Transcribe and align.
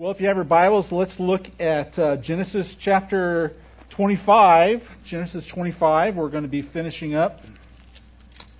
Well, 0.00 0.12
if 0.12 0.20
you 0.22 0.28
have 0.28 0.36
your 0.38 0.44
Bibles, 0.44 0.90
let's 0.90 1.20
look 1.20 1.46
at 1.60 1.98
uh, 1.98 2.16
Genesis 2.16 2.74
chapter 2.74 3.52
25. 3.90 4.88
Genesis 5.04 5.44
25. 5.44 6.16
We're 6.16 6.30
going 6.30 6.44
to 6.44 6.48
be 6.48 6.62
finishing 6.62 7.14
up 7.14 7.42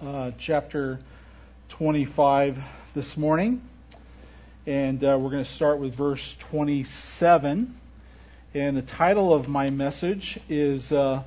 uh, 0.00 0.32
chapter 0.36 1.00
25 1.70 2.58
this 2.94 3.16
morning. 3.16 3.62
And 4.66 5.02
uh, 5.02 5.16
we're 5.18 5.30
going 5.30 5.42
to 5.42 5.50
start 5.50 5.78
with 5.78 5.94
verse 5.94 6.36
27. 6.40 7.74
And 8.52 8.76
the 8.76 8.82
title 8.82 9.32
of 9.32 9.48
my 9.48 9.70
message 9.70 10.38
is 10.50 10.92
uh, 10.92 11.22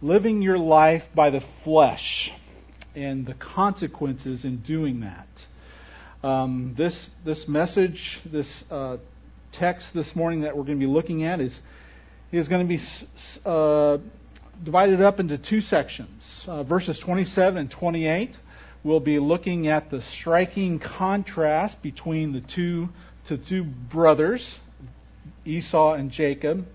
Living 0.00 0.40
Your 0.40 0.56
Life 0.56 1.06
by 1.14 1.28
the 1.28 1.40
Flesh 1.40 2.32
and 2.94 3.26
the 3.26 3.34
Consequences 3.34 4.46
in 4.46 4.62
Doing 4.62 5.00
That. 5.00 5.28
Um, 6.26 6.72
this, 6.74 7.10
this 7.22 7.46
message, 7.46 8.20
this 8.24 8.64
uh, 8.70 8.96
text 9.58 9.92
this 9.92 10.14
morning 10.14 10.42
that 10.42 10.56
we're 10.56 10.62
going 10.62 10.78
to 10.78 10.86
be 10.86 10.90
looking 10.90 11.24
at 11.24 11.40
is 11.40 11.60
is 12.30 12.46
going 12.46 12.66
to 12.66 12.76
be 12.76 12.82
uh, 13.44 13.98
divided 14.62 15.00
up 15.00 15.18
into 15.18 15.36
two 15.36 15.60
sections. 15.60 16.44
Uh, 16.46 16.62
verses 16.62 16.98
27 16.98 17.58
and 17.58 17.70
28 17.70 18.34
we'll 18.84 19.00
be 19.00 19.18
looking 19.18 19.66
at 19.66 19.90
the 19.90 20.00
striking 20.00 20.78
contrast 20.78 21.82
between 21.82 22.32
the 22.32 22.40
two 22.40 22.88
the 23.26 23.36
two 23.36 23.62
brothers, 23.62 24.58
Esau 25.44 25.92
and 25.92 26.10
Jacob. 26.10 26.66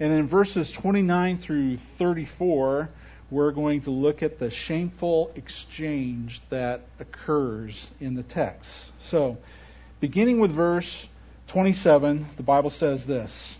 And 0.00 0.12
then 0.12 0.26
verses 0.26 0.70
29 0.72 1.38
through 1.38 1.76
34, 1.98 2.88
we're 3.30 3.52
going 3.52 3.82
to 3.82 3.90
look 3.90 4.22
at 4.24 4.40
the 4.40 4.50
shameful 4.50 5.30
exchange 5.36 6.42
that 6.50 6.82
occurs 6.98 7.86
in 8.00 8.14
the 8.14 8.24
text. 8.24 8.68
So, 9.08 9.38
beginning 10.00 10.40
with 10.40 10.50
verse 10.50 11.06
27, 11.48 12.26
the 12.36 12.42
Bible 12.42 12.70
says 12.70 13.06
this 13.06 13.56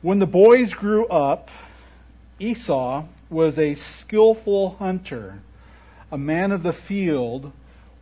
When 0.00 0.18
the 0.18 0.26
boys 0.26 0.72
grew 0.72 1.06
up, 1.06 1.50
Esau 2.38 3.04
was 3.28 3.58
a 3.58 3.74
skillful 3.74 4.70
hunter, 4.76 5.40
a 6.10 6.18
man 6.18 6.50
of 6.52 6.62
the 6.62 6.72
field, 6.72 7.52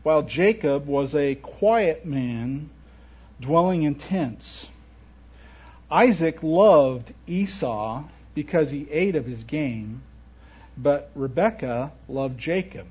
while 0.03 0.23
Jacob 0.23 0.87
was 0.87 1.15
a 1.15 1.35
quiet 1.35 2.07
man 2.07 2.71
dwelling 3.41 3.83
in 3.83 3.97
tents. 3.97 4.69
Isaac 5.91 6.43
loved 6.43 7.13
Esau 7.27 8.05
because 8.35 8.71
he 8.71 8.89
ate 8.91 9.17
of 9.17 9.27
his 9.27 9.45
game, 9.45 10.03
but 10.77 11.11
Rebekah 11.15 11.93
loved 12.09 12.39
Jacob. 12.39 12.87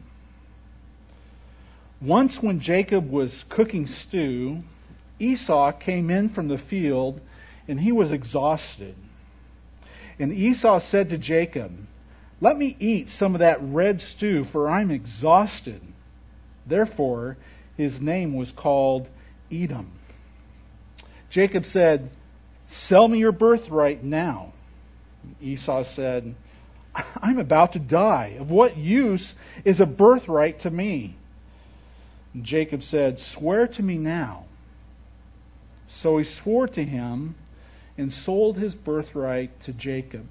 Once, 1.99 2.41
when 2.41 2.59
Jacob 2.59 3.09
was 3.09 3.45
cooking 3.49 3.87
stew, 3.87 4.63
Esau 5.21 5.71
came 5.71 6.09
in 6.09 6.29
from 6.29 6.47
the 6.47 6.57
field, 6.57 7.21
and 7.67 7.79
he 7.79 7.91
was 7.91 8.11
exhausted. 8.11 8.95
And 10.19 10.33
Esau 10.33 10.79
said 10.79 11.09
to 11.09 11.17
Jacob, 11.17 11.71
Let 12.41 12.57
me 12.57 12.75
eat 12.79 13.09
some 13.09 13.35
of 13.35 13.39
that 13.39 13.59
red 13.61 14.01
stew, 14.01 14.43
for 14.43 14.67
I'm 14.67 14.91
exhausted. 14.91 15.81
Therefore, 16.65 17.37
his 17.77 18.01
name 18.01 18.35
was 18.35 18.51
called 18.51 19.07
Edom. 19.51 19.91
Jacob 21.29 21.65
said, 21.65 22.09
Sell 22.67 23.07
me 23.07 23.19
your 23.19 23.31
birthright 23.31 24.03
now. 24.03 24.53
Esau 25.41 25.83
said, 25.83 26.35
I'm 27.21 27.39
about 27.39 27.73
to 27.73 27.79
die. 27.79 28.37
Of 28.39 28.49
what 28.49 28.77
use 28.77 29.33
is 29.63 29.79
a 29.79 29.85
birthright 29.85 30.59
to 30.59 30.69
me? 30.69 31.15
Jacob 32.41 32.83
said, 32.83 33.19
Swear 33.19 33.67
to 33.67 33.83
me 33.83 33.97
now. 33.97 34.45
So 35.93 36.17
he 36.17 36.23
swore 36.23 36.67
to 36.69 36.83
him 36.83 37.35
and 37.97 38.11
sold 38.11 38.57
his 38.57 38.73
birthright 38.73 39.59
to 39.61 39.73
Jacob. 39.73 40.25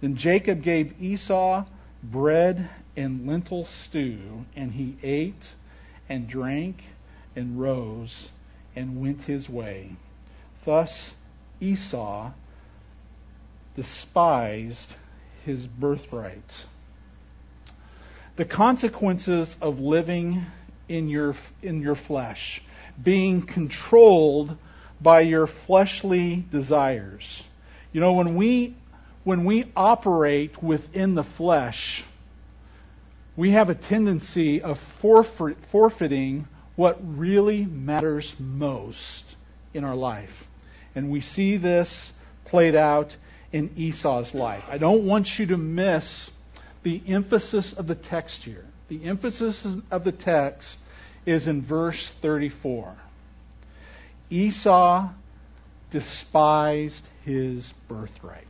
Then 0.00 0.16
Jacob 0.16 0.62
gave 0.62 1.00
Esau 1.02 1.64
bread 2.02 2.68
and 2.96 3.26
lentil 3.26 3.64
stew, 3.64 4.44
and 4.54 4.72
he 4.72 4.96
ate 5.02 5.50
and 6.08 6.28
drank 6.28 6.82
and 7.34 7.60
rose 7.60 8.30
and 8.76 9.00
went 9.00 9.22
his 9.22 9.48
way. 9.48 9.90
Thus 10.64 11.14
Esau 11.60 12.30
despised 13.76 14.88
his 15.44 15.66
birthright. 15.66 16.64
The 18.36 18.44
consequences 18.44 19.56
of 19.60 19.80
living 19.80 20.46
in 20.88 21.08
your, 21.08 21.34
in 21.62 21.82
your 21.82 21.94
flesh 21.94 22.62
being 23.02 23.42
controlled 23.42 24.56
by 25.00 25.20
your 25.20 25.46
fleshly 25.46 26.44
desires. 26.50 27.42
You 27.92 28.00
know, 28.00 28.14
when 28.14 28.34
we 28.34 28.74
when 29.24 29.44
we 29.44 29.72
operate 29.74 30.62
within 30.62 31.14
the 31.14 31.24
flesh, 31.24 32.04
we 33.36 33.52
have 33.52 33.70
a 33.70 33.74
tendency 33.74 34.60
of 34.60 34.78
forfeit, 34.78 35.56
forfeiting 35.70 36.46
what 36.76 36.98
really 37.02 37.64
matters 37.64 38.34
most 38.38 39.24
in 39.72 39.84
our 39.84 39.96
life. 39.96 40.44
And 40.94 41.10
we 41.10 41.20
see 41.20 41.56
this 41.56 42.12
played 42.44 42.74
out 42.74 43.16
in 43.52 43.70
Esau's 43.76 44.34
life. 44.34 44.64
I 44.68 44.78
don't 44.78 45.04
want 45.06 45.38
you 45.38 45.46
to 45.46 45.56
miss 45.56 46.30
the 46.82 47.00
emphasis 47.08 47.72
of 47.72 47.86
the 47.86 47.94
text 47.94 48.42
here. 48.44 48.64
The 48.88 49.04
emphasis 49.04 49.64
of 49.90 50.04
the 50.04 50.12
text 50.12 50.76
is 51.26 51.46
in 51.46 51.62
verse 51.62 52.10
34. 52.20 52.94
Esau 54.30 55.08
despised 55.90 57.02
his 57.24 57.72
birthright. 57.88 58.46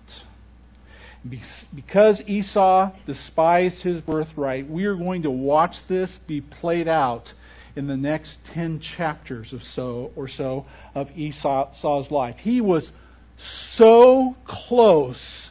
Because 1.75 2.23
Esau 2.27 2.91
despised 3.07 3.83
his 3.83 4.01
birthright, 4.01 4.69
we 4.69 4.85
are 4.85 4.95
going 4.95 5.23
to 5.23 5.31
watch 5.31 5.87
this 5.87 6.17
be 6.27 6.41
played 6.41 6.89
out 6.89 7.33
in 7.77 7.87
the 7.87 7.97
next 7.97 8.39
10 8.47 8.81
chapters 8.81 9.53
of 9.53 9.65
so 9.65 10.13
or 10.17 10.29
so 10.29 10.67
of 10.95 11.17
Esau's 11.17 12.11
life. 12.11 12.39
He 12.39 12.61
was 12.61 12.91
so 13.39 14.37
close 14.45 15.51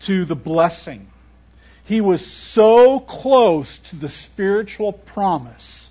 to 0.00 0.24
the 0.24 0.34
blessing. 0.34 1.08
He 1.84 2.00
was 2.00 2.24
so 2.26 3.00
close 3.00 3.78
to 3.78 3.96
the 3.96 4.08
spiritual 4.08 4.92
promise 4.92 5.88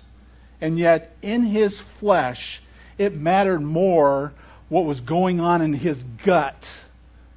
and 0.62 0.78
yet 0.78 1.16
in 1.22 1.42
his 1.42 1.78
flesh, 1.98 2.62
it 2.96 3.14
mattered 3.14 3.60
more 3.60 4.32
what 4.68 4.84
was 4.84 5.00
going 5.00 5.40
on 5.40 5.60
in 5.60 5.72
his 5.72 6.00
gut 6.24 6.66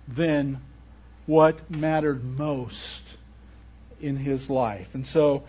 than 0.07 0.61
what 1.25 1.69
mattered 1.69 2.23
most 2.23 3.01
in 3.99 4.15
his 4.15 4.47
life. 4.47 4.87
And 4.93 5.07
so 5.07 5.43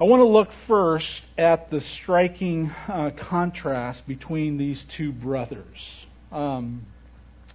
I 0.00 0.04
want 0.04 0.20
to 0.20 0.24
look 0.24 0.52
first 0.52 1.22
at 1.36 1.70
the 1.70 1.82
striking 1.82 2.70
uh, 2.88 3.10
contrast 3.14 4.06
between 4.06 4.56
these 4.56 4.82
two 4.84 5.12
brothers. 5.12 6.06
Um, 6.32 6.86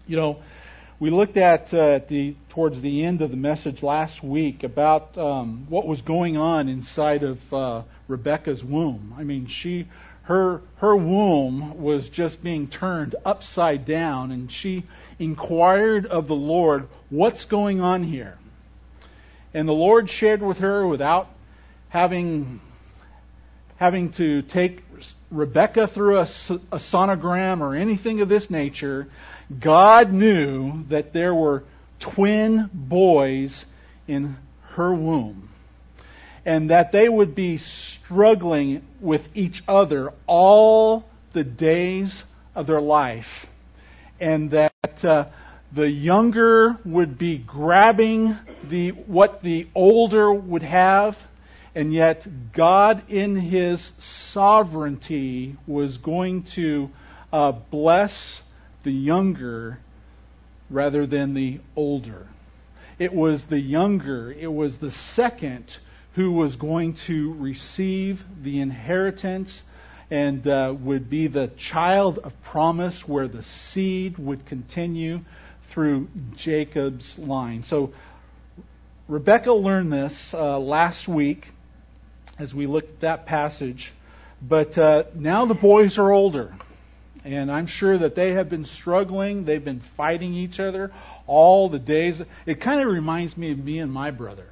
you 0.05 0.17
know, 0.17 0.43
we 0.99 1.09
looked 1.09 1.37
at 1.37 1.73
uh, 1.73 2.01
the 2.07 2.35
towards 2.49 2.79
the 2.79 3.03
end 3.03 3.23
of 3.23 3.31
the 3.31 3.37
message 3.37 3.81
last 3.81 4.23
week 4.23 4.63
about 4.63 5.17
um, 5.17 5.65
what 5.67 5.87
was 5.87 6.03
going 6.03 6.37
on 6.37 6.69
inside 6.69 7.23
of 7.23 7.53
uh, 7.53 7.81
Rebecca's 8.07 8.63
womb. 8.63 9.15
I 9.17 9.23
mean, 9.23 9.47
she 9.47 9.87
her 10.23 10.61
her 10.77 10.95
womb 10.95 11.81
was 11.81 12.09
just 12.09 12.43
being 12.43 12.67
turned 12.67 13.15
upside 13.25 13.85
down, 13.85 14.31
and 14.31 14.51
she 14.51 14.83
inquired 15.19 16.05
of 16.05 16.27
the 16.27 16.35
Lord, 16.35 16.87
"What's 17.09 17.45
going 17.45 17.81
on 17.81 18.03
here?" 18.03 18.37
And 19.53 19.67
the 19.67 19.73
Lord 19.73 20.09
shared 20.09 20.41
with 20.41 20.59
her 20.59 20.85
without 20.85 21.29
having 21.89 22.59
having 23.77 24.11
to 24.13 24.41
take 24.41 24.83
Rebecca 25.31 25.87
through 25.87 26.19
a, 26.19 26.27
a 26.71 26.79
sonogram 26.79 27.61
or 27.61 27.75
anything 27.75 28.21
of 28.21 28.29
this 28.29 28.49
nature 28.49 29.07
God 29.59 30.11
knew 30.11 30.85
that 30.89 31.13
there 31.13 31.35
were 31.35 31.63
twin 31.99 32.69
boys 32.73 33.65
in 34.07 34.37
her 34.75 34.93
womb 34.93 35.49
and 36.45 36.69
that 36.69 36.91
they 36.91 37.09
would 37.09 37.33
be 37.33 37.57
struggling 37.57 38.81
with 38.99 39.27
each 39.33 39.63
other 39.67 40.13
all 40.27 41.05
the 41.33 41.43
days 41.43 42.23
of 42.53 42.67
their 42.67 42.81
life 42.81 43.47
and 44.19 44.51
that 44.51 45.03
uh, 45.03 45.25
the 45.73 45.89
younger 45.89 46.77
would 46.85 47.17
be 47.17 47.37
grabbing 47.37 48.37
the 48.63 48.91
what 48.91 49.41
the 49.41 49.67
older 49.75 50.31
would 50.31 50.63
have 50.63 51.17
and 51.75 51.93
yet 51.93 52.25
God 52.53 53.03
in 53.09 53.35
his 53.35 53.91
sovereignty 53.99 55.57
was 55.67 55.97
going 55.97 56.43
to 56.43 56.89
uh, 57.33 57.51
bless 57.51 58.41
the 58.83 58.93
younger 58.93 59.77
rather 60.69 61.05
than 61.05 61.33
the 61.33 61.59
older. 61.75 62.27
It 62.97 63.13
was 63.13 63.43
the 63.43 63.59
younger, 63.59 64.31
it 64.31 64.51
was 64.51 64.77
the 64.77 64.91
second 64.91 65.77
who 66.15 66.31
was 66.31 66.55
going 66.55 66.93
to 66.93 67.33
receive 67.33 68.23
the 68.41 68.61
inheritance 68.61 69.61
and 70.09 70.47
uh, 70.47 70.73
would 70.79 71.09
be 71.09 71.27
the 71.27 71.47
child 71.57 72.19
of 72.19 72.41
promise 72.43 73.07
where 73.07 73.27
the 73.27 73.43
seed 73.43 74.17
would 74.17 74.45
continue 74.45 75.19
through 75.69 76.07
Jacob's 76.37 77.17
line. 77.17 77.63
So 77.63 77.93
Rebecca 79.09 79.51
learned 79.51 79.91
this 79.91 80.33
uh, 80.33 80.57
last 80.57 81.07
week 81.07 81.49
as 82.39 82.53
we 82.53 82.65
looked 82.65 82.89
at 82.89 82.99
that 83.01 83.25
passage, 83.25 83.91
but 84.41 84.77
uh, 84.77 85.03
now 85.15 85.45
the 85.45 85.53
boys 85.53 85.97
are 85.97 86.11
older. 86.11 86.55
And 87.25 87.51
I'm 87.51 87.65
sure 87.65 87.97
that 87.97 88.15
they 88.15 88.33
have 88.33 88.49
been 88.49 88.65
struggling. 88.65 89.45
They've 89.45 89.63
been 89.63 89.81
fighting 89.97 90.33
each 90.33 90.59
other 90.59 90.93
all 91.27 91.67
the 91.69 91.79
days. 91.79 92.21
It 92.45 92.61
kind 92.61 92.81
of 92.81 92.87
reminds 92.87 93.35
me 93.35 93.51
of 93.51 93.57
me 93.57 93.79
and 93.79 93.91
my 93.91 94.11
brother. 94.11 94.45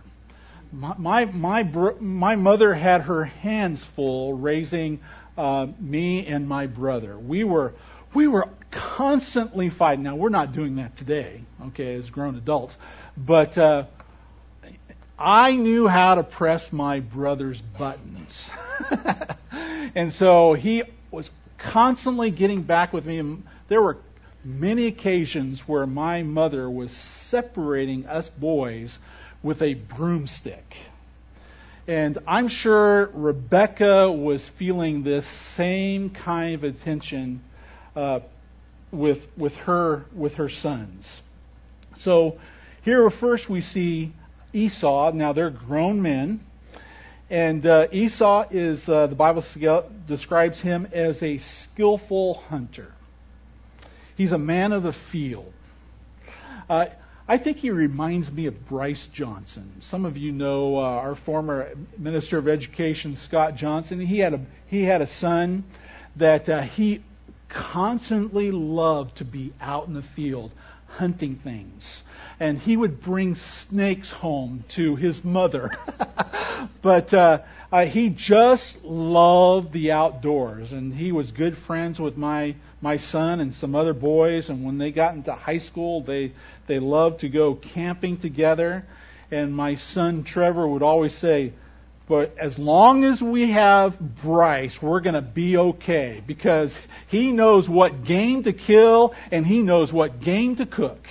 My 0.73 1.25
my 1.25 1.63
my, 1.99 2.35
mother 2.35 2.73
had 2.73 3.01
her 3.01 3.25
hands 3.25 3.83
full 3.83 4.33
raising 4.33 5.01
uh, 5.37 5.67
me 5.79 6.25
and 6.25 6.47
my 6.47 6.65
brother. 6.65 7.15
We 7.17 7.43
were 7.43 7.73
we 8.15 8.27
were 8.27 8.49
constantly 8.71 9.69
fighting. 9.69 10.03
Now 10.03 10.15
we're 10.15 10.29
not 10.29 10.51
doing 10.51 10.77
that 10.77 10.97
today, 10.97 11.43
okay, 11.67 11.93
as 11.93 12.09
grown 12.09 12.35
adults, 12.37 12.75
but 13.15 13.55
uh, 13.55 13.85
I 15.17 15.55
knew 15.55 15.87
how 15.87 16.15
to 16.15 16.23
press 16.23 16.73
my 16.73 17.01
brother's 17.01 17.61
buttons, 17.61 18.49
and 19.95 20.11
so 20.11 20.53
he 20.55 20.83
was 21.11 21.29
constantly 21.59 22.31
getting 22.31 22.63
back 22.63 22.93
with 22.93 23.05
me. 23.05 23.37
There 23.67 23.81
were 23.81 23.97
many 24.43 24.87
occasions 24.87 25.67
where 25.67 25.85
my 25.85 26.23
mother 26.23 26.67
was 26.67 26.91
separating 26.91 28.07
us 28.07 28.27
boys 28.27 28.97
with 29.43 29.61
a 29.61 29.73
broomstick. 29.75 30.75
And 31.85 32.17
I'm 32.25 32.47
sure 32.47 33.11
Rebecca 33.13 34.09
was 34.09 34.47
feeling 34.47 35.03
this 35.03 35.25
same 35.27 36.09
kind 36.11 36.55
of 36.55 36.63
attention 36.63 37.41
uh, 37.95 38.21
with 38.91 39.27
with 39.35 39.57
her 39.57 40.05
with 40.15 40.35
her 40.35 40.47
sons. 40.47 41.21
So 41.97 42.39
here 42.83 43.09
first 43.09 43.49
we 43.49 43.59
see 43.59 44.13
Esau. 44.53 45.11
Now 45.11 45.33
they're 45.33 45.49
grown 45.49 46.01
men, 46.01 46.39
and 47.29 47.65
uh, 47.65 47.87
Esau 47.91 48.45
is 48.49 48.87
uh, 48.87 49.07
the 49.07 49.15
Bible 49.15 49.43
describes 50.07 50.61
him 50.61 50.87
as 50.93 51.21
a 51.21 51.39
skillful 51.39 52.35
hunter. 52.49 52.93
He's 54.15 54.31
a 54.31 54.37
man 54.37 54.71
of 54.71 54.83
the 54.83 54.93
field. 54.93 55.51
Uh, 56.69 56.85
I 57.27 57.37
think 57.37 57.57
he 57.57 57.69
reminds 57.69 58.31
me 58.31 58.47
of 58.47 58.67
Bryce 58.67 59.07
Johnson. 59.07 59.71
Some 59.79 60.03
of 60.03 60.17
you 60.17 60.33
know 60.33 60.77
uh, 60.77 60.81
our 60.81 61.15
former 61.15 61.69
Minister 61.97 62.37
of 62.37 62.49
Education, 62.49 63.15
Scott 63.15 63.55
Johnson. 63.55 63.99
He 64.01 64.19
had 64.19 64.33
a 64.33 64.41
he 64.67 64.83
had 64.83 65.01
a 65.01 65.07
son 65.07 65.63
that 66.17 66.49
uh, 66.49 66.61
he 66.61 67.01
constantly 67.47 68.51
loved 68.51 69.17
to 69.17 69.25
be 69.25 69.53
out 69.61 69.87
in 69.87 69.93
the 69.93 70.01
field 70.01 70.51
hunting 70.97 71.35
things, 71.35 72.03
and 72.39 72.57
he 72.57 72.77
would 72.77 73.01
bring 73.01 73.35
snakes 73.35 74.09
home 74.09 74.63
to 74.69 74.95
his 74.95 75.23
mother. 75.23 75.71
but 76.81 77.13
uh, 77.13 77.39
uh, 77.71 77.85
he 77.85 78.09
just 78.09 78.83
loved 78.83 79.73
the 79.73 79.91
outdoors, 79.91 80.71
and 80.71 80.93
he 80.93 81.11
was 81.11 81.31
good 81.31 81.57
friends 81.57 81.99
with 81.99 82.17
my 82.17 82.55
my 82.81 82.97
son 82.97 83.39
and 83.39 83.55
some 83.55 83.75
other 83.75 83.93
boys. 83.93 84.49
And 84.49 84.63
when 84.63 84.77
they 84.77 84.91
got 84.91 85.15
into 85.15 85.33
high 85.33 85.57
school, 85.57 86.01
they 86.01 86.33
they 86.67 86.79
loved 86.79 87.21
to 87.21 87.29
go 87.29 87.55
camping 87.55 88.17
together. 88.17 88.85
And 89.31 89.55
my 89.55 89.75
son 89.75 90.23
Trevor 90.23 90.67
would 90.67 90.83
always 90.83 91.15
say, 91.15 91.53
but 92.07 92.37
as 92.37 92.59
long 92.59 93.05
as 93.05 93.21
we 93.21 93.51
have 93.51 93.97
Bryce, 93.99 94.81
we're 94.81 94.99
going 94.99 95.15
to 95.15 95.21
be 95.21 95.57
okay 95.57 96.21
because 96.25 96.77
he 97.07 97.31
knows 97.31 97.69
what 97.69 98.03
game 98.03 98.43
to 98.43 98.53
kill 98.53 99.13
and 99.31 99.45
he 99.45 99.61
knows 99.61 99.93
what 99.93 100.19
game 100.19 100.57
to 100.57 100.65
cook. 100.65 101.07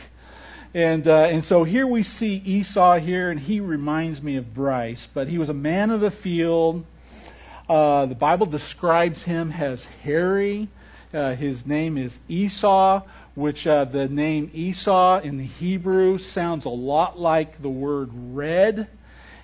And 0.75 1.07
uh, 1.07 1.25
and 1.25 1.45
so 1.45 1.65
here 1.65 1.87
we 1.87 2.03
see 2.03 2.35
Esau 2.37 2.99
here, 2.99 3.31
and 3.31 3.39
he 3.39 3.61
reminds 3.61 4.23
me 4.23 4.37
of 4.37 4.55
Bryce. 4.55 5.07
But 5.13 5.29
he 5.29 5.37
was 5.37 5.51
a 5.51 5.55
man 5.55 5.91
of 5.91 6.01
the 6.01 6.11
field. 6.11 6.87
Uh, 7.69 8.07
the 8.07 8.15
Bible 8.15 8.47
describes 8.47 9.23
him 9.23 9.53
as 9.53 9.85
hairy. 10.03 10.69
Uh, 11.13 11.35
his 11.35 11.67
name 11.67 11.99
is 11.99 12.19
Esau, 12.27 13.03
which 13.35 13.67
uh, 13.67 13.85
the 13.85 14.09
name 14.09 14.51
Esau 14.55 15.21
in 15.21 15.37
the 15.37 15.45
Hebrew 15.45 16.17
sounds 16.17 16.65
a 16.65 16.71
lot 16.71 17.21
like 17.21 17.61
the 17.61 17.69
word 17.69 18.09
red. 18.13 18.89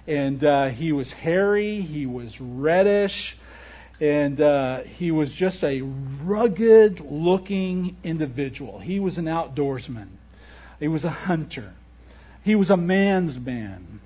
And 0.09 0.43
uh, 0.43 0.69
he 0.71 0.93
was 0.93 1.13
hairy, 1.13 1.83
he 1.83 2.07
was 2.07 2.41
reddish, 2.41 3.37
and 4.01 4.41
uh, 4.41 4.81
he 4.85 5.11
was 5.11 5.31
just 5.31 5.63
a 5.63 5.83
rugged 5.83 7.01
looking 7.01 7.99
individual. 8.03 8.79
He 8.79 9.01
was 9.01 9.19
an 9.19 9.27
outdoorsman, 9.27 10.09
he 10.81 10.89
was 10.89 11.05
a 11.05 11.11
hunter, 11.11 11.75
he 12.43 12.55
was 12.55 12.71
a 12.71 12.77
man's 12.77 13.39
man. 13.39 14.01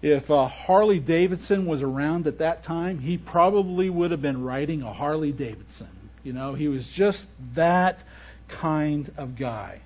If 0.00 0.30
uh, 0.30 0.46
Harley 0.48 0.98
Davidson 0.98 1.66
was 1.66 1.82
around 1.82 2.26
at 2.26 2.38
that 2.38 2.62
time, 2.62 2.98
he 2.98 3.18
probably 3.18 3.90
would 3.90 4.12
have 4.12 4.22
been 4.22 4.42
riding 4.42 4.82
a 4.82 4.94
Harley 4.94 5.32
Davidson. 5.32 5.88
You 6.22 6.32
know, 6.32 6.54
he 6.54 6.68
was 6.68 6.86
just 6.86 7.24
that 7.54 8.00
kind 8.48 9.12
of 9.18 9.36
guy. 9.36 9.80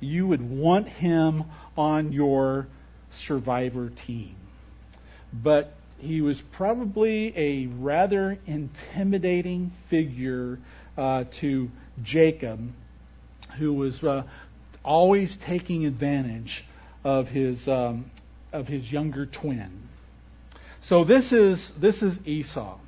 You 0.00 0.26
would 0.28 0.42
want 0.42 0.88
him 0.88 1.44
on 1.76 2.12
your 2.12 2.66
survivor 3.10 3.90
team. 3.90 4.36
But 5.32 5.72
he 5.98 6.20
was 6.20 6.40
probably 6.40 7.32
a 7.36 7.66
rather 7.66 8.38
intimidating 8.46 9.72
figure 9.88 10.58
uh, 10.96 11.24
to 11.32 11.70
Jacob, 12.02 12.72
who 13.58 13.72
was 13.74 14.02
uh, 14.02 14.24
always 14.84 15.36
taking 15.36 15.86
advantage 15.86 16.64
of 17.04 17.28
his 17.28 17.66
um, 17.68 18.10
of 18.52 18.68
his 18.68 18.90
younger 18.90 19.26
twin. 19.26 19.88
So 20.82 21.04
this 21.04 21.32
is 21.32 21.70
this 21.78 22.02
is 22.02 22.18
Esau, 22.26 22.78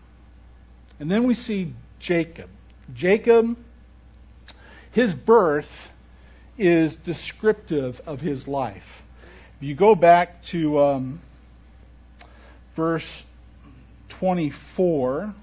and 0.99 1.11
then 1.11 1.25
we 1.25 1.35
see 1.35 1.73
Jacob. 2.01 2.51
Jacob 2.93 3.57
his 4.95 5.13
birth 5.13 5.91
is 6.57 6.95
descriptive 6.95 8.01
of 8.07 8.21
his 8.21 8.47
life. 8.47 9.03
If 9.57 9.67
you 9.67 9.75
go 9.75 9.97
back 9.97 10.45
to 10.45 10.81
um, 10.81 11.21
verse 12.75 13.23
24, 14.11 15.35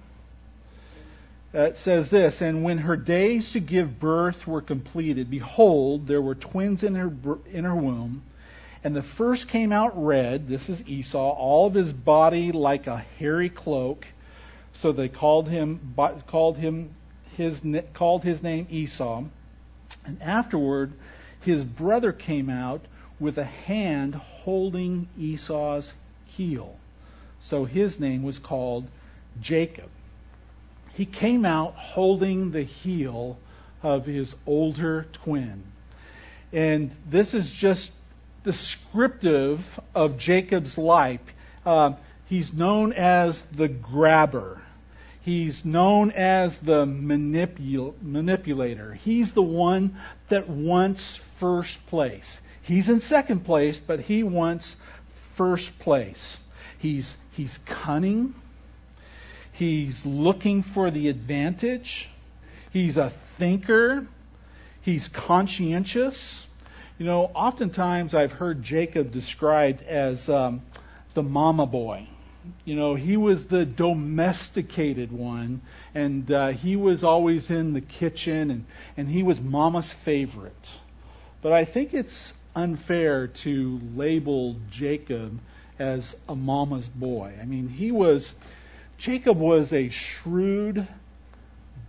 it 1.53 1.77
says 1.77 2.09
this 2.09 2.41
And 2.41 2.63
when 2.63 2.79
her 2.79 2.95
days 2.95 3.51
to 3.51 3.59
give 3.59 3.99
birth 3.99 4.47
were 4.47 4.61
completed, 4.61 5.29
behold, 5.29 6.07
there 6.07 6.21
were 6.21 6.35
twins 6.35 6.83
in 6.83 6.95
her, 6.95 7.11
in 7.51 7.65
her 7.65 7.75
womb. 7.75 8.23
And 8.83 8.95
the 8.95 9.03
first 9.03 9.47
came 9.47 9.71
out 9.71 10.03
red, 10.03 10.47
this 10.47 10.67
is 10.67 10.81
Esau, 10.87 11.31
all 11.31 11.67
of 11.67 11.75
his 11.75 11.93
body 11.93 12.51
like 12.51 12.87
a 12.87 13.05
hairy 13.19 13.49
cloak. 13.49 14.07
So 14.73 14.91
they 14.91 15.09
called 15.09 15.47
him, 15.47 15.93
called 16.27 16.57
him 16.57 16.95
his, 17.37 17.61
called 17.93 18.23
his 18.23 18.41
name 18.41 18.67
Esau. 18.71 19.25
And 20.05 20.21
afterward, 20.21 20.93
his 21.41 21.63
brother 21.63 22.11
came 22.11 22.49
out 22.49 22.85
with 23.19 23.37
a 23.37 23.45
hand 23.45 24.15
holding 24.15 25.07
Esau's 25.17 25.93
heel. 26.25 26.75
So 27.43 27.65
his 27.65 27.99
name 27.99 28.23
was 28.23 28.39
called 28.39 28.87
Jacob. 29.41 29.89
He 30.93 31.05
came 31.05 31.45
out 31.45 31.75
holding 31.75 32.51
the 32.51 32.63
heel 32.63 33.37
of 33.81 34.05
his 34.05 34.35
older 34.45 35.07
twin. 35.13 35.63
And 36.53 36.91
this 37.09 37.33
is 37.33 37.51
just 37.51 37.91
descriptive 38.43 39.79
of 39.95 40.17
Jacob's 40.17 40.77
life. 40.77 41.21
Uh, 41.65 41.93
he's 42.25 42.53
known 42.53 42.93
as 42.93 43.41
the 43.51 43.67
grabber. 43.67 44.61
He's 45.21 45.63
known 45.63 46.11
as 46.11 46.57
the 46.57 46.85
manipul- 46.85 47.93
manipulator. 48.01 48.93
He's 48.93 49.33
the 49.33 49.43
one 49.43 49.97
that 50.29 50.49
wants 50.49 51.19
first 51.39 51.85
place. 51.87 52.39
He's 52.63 52.89
in 52.89 52.99
second 52.99 53.45
place, 53.45 53.79
but 53.79 53.99
he 53.99 54.23
wants 54.23 54.75
first 55.35 55.77
place. 55.79 56.37
He's, 56.79 57.15
he's 57.31 57.57
cunning. 57.65 58.35
He's 59.51 60.05
looking 60.05 60.63
for 60.63 60.91
the 60.91 61.09
advantage. 61.09 62.07
He's 62.71 62.97
a 62.97 63.11
thinker. 63.37 64.07
He's 64.81 65.07
conscientious. 65.07 66.45
You 66.97 67.05
know, 67.05 67.25
oftentimes 67.33 68.13
I've 68.13 68.31
heard 68.31 68.63
Jacob 68.63 69.11
described 69.11 69.81
as 69.83 70.29
um, 70.29 70.61
the 71.13 71.23
mama 71.23 71.65
boy 71.65 72.07
you 72.65 72.75
know, 72.75 72.95
he 72.95 73.17
was 73.17 73.45
the 73.45 73.65
domesticated 73.65 75.11
one, 75.11 75.61
and 75.93 76.31
uh, 76.31 76.47
he 76.49 76.75
was 76.75 77.03
always 77.03 77.49
in 77.49 77.73
the 77.73 77.81
kitchen, 77.81 78.51
and, 78.51 78.65
and 78.97 79.07
he 79.07 79.23
was 79.23 79.39
mama's 79.39 79.91
favorite. 80.03 80.67
But 81.41 81.53
I 81.53 81.65
think 81.65 81.93
it's 81.93 82.33
unfair 82.55 83.27
to 83.27 83.81
label 83.95 84.57
Jacob 84.69 85.39
as 85.81 86.15
a 86.29 86.35
mama's 86.35 86.87
boy. 86.87 87.33
I 87.41 87.45
mean, 87.45 87.67
he 87.67 87.91
was, 87.91 88.31
Jacob 88.99 89.37
was 89.37 89.73
a 89.73 89.89
shrewd 89.89 90.87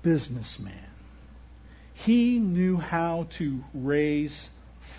businessman. 0.03 0.75
He 1.95 2.39
knew 2.39 2.79
how 2.79 3.27
to 3.33 3.63
raise 3.75 4.49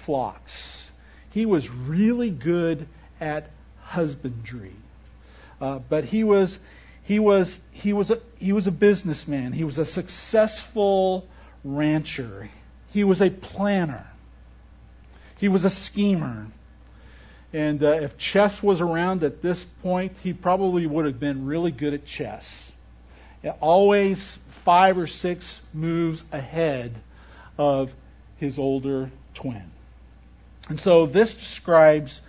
flocks. 0.06 0.90
He 1.32 1.46
was 1.46 1.70
really 1.70 2.30
good 2.30 2.88
at 3.20 3.50
husbandry. 3.82 4.76
Uh, 5.60 5.80
but 5.80 6.06
he 6.06 6.24
was 6.24 6.58
he 7.04 7.20
was 7.20 7.60
he 7.72 7.94
was 7.94 8.12
a, 8.12 8.20
he 8.38 8.54
was 8.54 8.68
a 8.68 8.72
businessman. 8.72 9.52
He 9.52 9.64
was 9.64 9.80
a 9.80 9.86
successful 9.86 11.28
rancher. 11.64 12.50
He 12.92 13.04
was 13.04 13.22
a 13.22 13.30
planner. 13.30 14.06
He 15.40 15.50
was 15.50 15.66
a 15.66 15.70
schemer. 15.70 16.48
And 17.54 17.84
uh, 17.84 17.92
if 17.92 18.18
chess 18.18 18.64
was 18.64 18.82
around 18.82 19.24
at 19.24 19.42
this 19.42 19.64
point, 19.84 20.14
he 20.24 20.34
probably 20.34 20.88
would 20.88 21.06
have 21.06 21.20
been 21.20 21.46
really 21.46 21.72
good 21.72 21.94
at 21.94 22.06
chess. 22.06 22.72
Always 23.62 24.40
five 24.66 24.98
or 24.98 25.08
six 25.08 25.60
moves 25.74 26.24
ahead 26.32 26.94
of 27.58 27.92
his 28.38 28.58
older 28.58 29.12
twin. 29.36 29.70
And 30.70 30.80
so 30.80 31.06
this 31.06 31.34
describes 31.34 32.22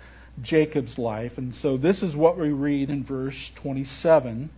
Jacob's 0.42 0.98
life. 0.98 1.38
And 1.38 1.54
so 1.54 1.76
this 1.76 2.02
is 2.02 2.14
what 2.16 2.36
we 2.36 2.50
read 2.50 2.90
in 2.90 3.04
verse 3.04 3.50
27. 3.56 4.50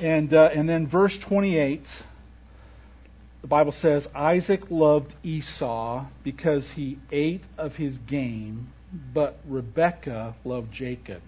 And, 0.00 0.34
uh, 0.34 0.50
and 0.52 0.68
then 0.68 0.86
verse 0.86 1.16
28, 1.18 1.86
the 3.42 3.46
Bible 3.46 3.72
says, 3.72 4.08
Isaac 4.14 4.70
loved 4.70 5.12
Esau 5.22 6.04
because 6.22 6.70
he 6.70 6.98
ate 7.10 7.44
of 7.58 7.76
his 7.76 7.98
game, 7.98 8.72
but 8.92 9.38
Rebekah 9.46 10.34
loved 10.44 10.72
Jacob. 10.72 11.22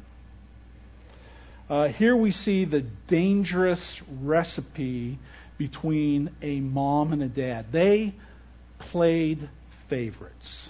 Uh, 1.68 1.88
here 1.88 2.14
we 2.14 2.30
see 2.30 2.66
the 2.66 2.83
dangerous 2.83 4.00
recipe 4.21 5.18
between 5.56 6.30
a 6.42 6.61
mom 6.61 7.12
and 7.12 7.23
a 7.23 7.28
dad. 7.28 7.73
They 7.73 8.12
played 8.78 9.49
favorites. 9.88 10.68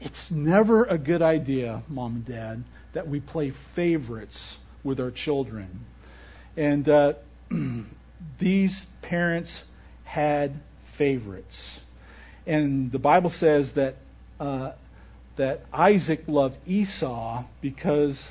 It's 0.00 0.30
never 0.30 0.84
a 0.84 0.98
good 0.98 1.22
idea, 1.22 1.82
mom 1.88 2.16
and 2.16 2.24
dad, 2.24 2.64
that 2.92 3.08
we 3.08 3.18
play 3.18 3.50
favorites 3.74 4.56
with 4.84 5.00
our 5.00 5.10
children. 5.10 5.84
And 6.56 6.88
uh, 6.88 7.14
these 8.38 8.86
parents 9.02 9.62
had 10.04 10.60
favorites. 10.92 11.80
And 12.46 12.92
the 12.92 12.98
Bible 12.98 13.30
says 13.30 13.72
that 13.72 13.96
uh, 14.38 14.72
that 15.36 15.64
Isaac 15.72 16.24
loved 16.26 16.56
Esau 16.66 17.44
because 17.60 18.30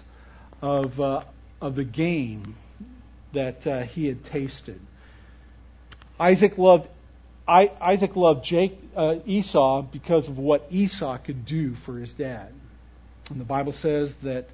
of 0.61 0.99
uh, 0.99 1.23
of 1.61 1.75
the 1.75 1.83
game 1.83 2.55
that 3.33 3.65
uh, 3.67 3.83
he 3.83 4.07
had 4.07 4.23
tasted. 4.25 4.79
Isaac 6.19 6.57
loved 6.57 6.87
I, 7.47 7.71
Isaac 7.79 8.15
loved 8.15 8.43
Jake, 8.43 8.77
uh, 8.95 9.17
Esau 9.25 9.83
because 9.83 10.27
of 10.27 10.39
what 10.39 10.65
Esau 10.71 11.17
could 11.19 11.45
do 11.45 11.75
for 11.75 11.99
his 11.99 12.11
dad. 12.13 12.51
And 13.29 13.39
the 13.39 13.45
Bible 13.45 13.71
says 13.71 14.15
that 14.23 14.49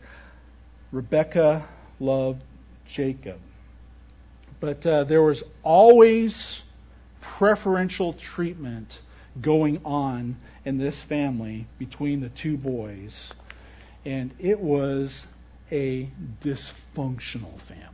Rebekah 0.91 1.65
loved 1.99 2.41
Jacob. 2.89 3.39
But 4.59 4.85
uh, 4.85 5.05
there 5.05 5.21
was 5.21 5.43
always 5.63 6.61
preferential 7.21 8.13
treatment 8.13 8.99
going 9.39 9.81
on 9.85 10.35
in 10.65 10.77
this 10.77 10.99
family 10.99 11.67
between 11.77 12.19
the 12.19 12.29
two 12.29 12.57
boys. 12.57 13.31
And 14.05 14.31
it 14.39 14.59
was 14.59 15.25
a 15.71 16.09
dysfunctional 16.43 17.59
family. 17.61 17.87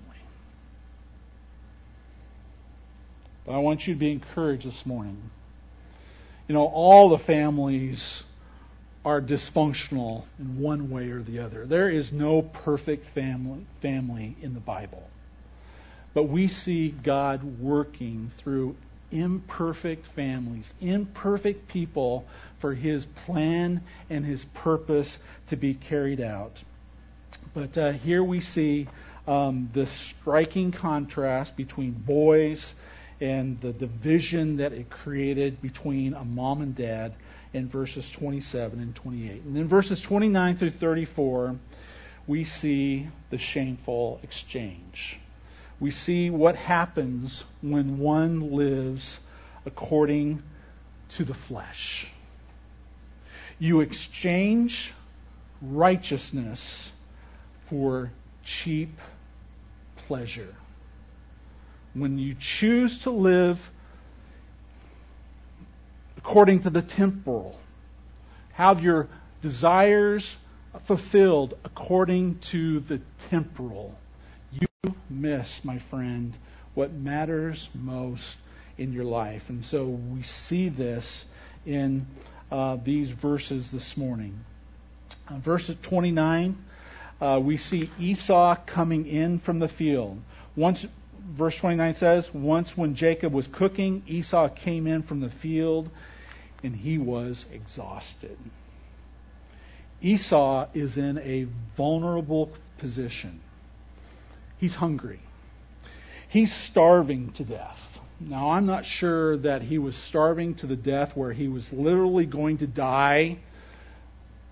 But 3.45 3.53
I 3.53 3.57
want 3.59 3.87
you 3.87 3.93
to 3.93 3.99
be 3.99 4.11
encouraged 4.11 4.65
this 4.65 4.85
morning. 4.85 5.29
You 6.47 6.55
know, 6.55 6.65
all 6.65 7.09
the 7.09 7.17
families 7.17 8.23
are 9.05 9.21
dysfunctional 9.21 10.23
in 10.37 10.59
one 10.59 10.89
way 10.89 11.09
or 11.11 11.21
the 11.21 11.39
other. 11.39 11.65
There 11.65 11.89
is 11.89 12.11
no 12.11 12.41
perfect 12.41 13.05
family 13.13 13.65
family 13.81 14.35
in 14.41 14.53
the 14.53 14.59
Bible. 14.59 15.07
But 16.13 16.23
we 16.23 16.47
see 16.47 16.89
God 16.89 17.61
working 17.61 18.31
through 18.37 18.75
imperfect 19.11 20.05
families, 20.07 20.71
imperfect 20.81 21.67
people 21.67 22.25
for 22.59 22.73
his 22.73 23.05
plan 23.25 23.81
and 24.09 24.25
his 24.25 24.45
purpose 24.45 25.17
to 25.47 25.55
be 25.55 25.73
carried 25.73 26.21
out. 26.21 26.63
But 27.53 27.77
uh, 27.77 27.91
here 27.93 28.23
we 28.23 28.41
see 28.41 28.87
um, 29.27 29.69
the 29.73 29.85
striking 29.85 30.71
contrast 30.71 31.55
between 31.55 31.91
boys 31.91 32.73
and 33.19 33.59
the 33.61 33.73
division 33.73 34.57
that 34.57 34.73
it 34.73 34.89
created 34.89 35.61
between 35.61 36.13
a 36.13 36.23
mom 36.23 36.61
and 36.61 36.75
dad 36.75 37.13
in 37.53 37.67
verses 37.67 38.09
27 38.09 38.79
and 38.79 38.93
28. 38.95 39.43
And 39.43 39.57
in 39.57 39.67
verses 39.67 40.01
29 40.01 40.57
through 40.57 40.71
34, 40.71 41.55
we 42.27 42.43
see 42.43 43.07
the 43.29 43.37
shameful 43.37 44.19
exchange. 44.21 45.19
We 45.79 45.91
see 45.91 46.29
what 46.29 46.55
happens 46.55 47.43
when 47.61 47.99
one 47.99 48.51
lives 48.51 49.19
according 49.65 50.41
to 51.09 51.23
the 51.23 51.33
flesh. 51.33 52.07
You 53.59 53.81
exchange 53.81 54.93
righteousness 55.61 56.91
for 57.69 58.11
cheap 58.43 58.97
pleasure 60.07 60.55
when 61.97 62.17
you 62.19 62.35
choose 62.39 62.99
to 62.99 63.09
live 63.09 63.59
according 66.17 66.61
to 66.63 66.69
the 66.69 66.81
temporal, 66.81 67.59
have 68.53 68.83
your 68.83 69.07
desires 69.41 70.37
fulfilled 70.85 71.55
according 71.63 72.37
to 72.39 72.81
the 72.81 73.01
temporal, 73.29 73.97
miss, 75.09 75.63
my 75.63 75.79
friend, 75.79 76.35
what 76.73 76.93
matters 76.93 77.69
most 77.73 78.35
in 78.77 78.93
your 78.93 79.05
life. 79.05 79.49
And 79.49 79.65
so 79.65 79.85
we 79.85 80.23
see 80.23 80.69
this 80.69 81.25
in 81.65 82.05
uh, 82.51 82.77
these 82.83 83.09
verses 83.09 83.71
this 83.71 83.97
morning. 83.97 84.39
Uh, 85.27 85.37
verse 85.37 85.71
29, 85.81 86.57
uh, 87.19 87.39
we 87.41 87.57
see 87.57 87.89
Esau 87.99 88.55
coming 88.65 89.07
in 89.07 89.39
from 89.39 89.59
the 89.59 89.67
field. 89.67 90.21
Once 90.55 90.85
verse 91.29 91.55
29 91.57 91.95
says, 91.95 92.33
Once 92.33 92.77
when 92.77 92.95
Jacob 92.95 93.33
was 93.33 93.47
cooking, 93.47 94.03
Esau 94.07 94.49
came 94.49 94.87
in 94.87 95.03
from 95.03 95.19
the 95.19 95.29
field 95.29 95.89
and 96.63 96.75
he 96.75 96.97
was 96.97 97.45
exhausted. 97.51 98.37
Esau 100.01 100.67
is 100.73 100.97
in 100.97 101.17
a 101.17 101.47
vulnerable 101.75 102.51
position. 102.77 103.41
He's 104.57 104.75
hungry. 104.75 105.19
He's 106.29 106.53
starving 106.53 107.31
to 107.33 107.43
death. 107.43 107.99
Now, 108.19 108.51
I'm 108.51 108.65
not 108.65 108.85
sure 108.85 109.37
that 109.37 109.61
he 109.61 109.77
was 109.77 109.95
starving 109.95 110.55
to 110.55 110.67
the 110.67 110.75
death 110.75 111.15
where 111.15 111.31
he 111.31 111.47
was 111.47 111.71
literally 111.71 112.25
going 112.25 112.57
to 112.59 112.67
die, 112.67 113.37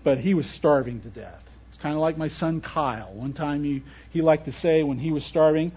but 0.04 0.18
he 0.18 0.34
was 0.34 0.48
starving 0.48 1.00
to 1.00 1.08
death. 1.08 1.42
It's 1.70 1.82
kind 1.82 1.94
of 1.94 2.00
like 2.00 2.16
my 2.16 2.28
son 2.28 2.60
Kyle. 2.60 3.12
One 3.12 3.32
time 3.32 3.64
he, 3.64 3.82
he 4.10 4.22
liked 4.22 4.44
to 4.44 4.52
say 4.52 4.84
when 4.84 4.98
he 4.98 5.10
was 5.10 5.24
starving, 5.24 5.72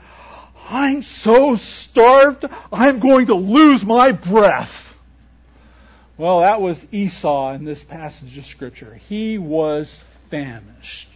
I'm 0.70 1.02
so 1.02 1.56
starved, 1.56 2.46
I'm 2.72 3.00
going 3.00 3.26
to 3.26 3.36
lose 3.36 3.84
my 3.84 4.12
breath. 4.12 4.96
Well, 6.16 6.42
that 6.42 6.62
was 6.62 6.86
Esau 6.92 7.54
in 7.54 7.66
this 7.66 7.84
passage 7.84 8.38
of 8.38 8.46
Scripture. 8.46 9.00
He 9.10 9.38
was 9.38 9.96
famished. 10.30 11.09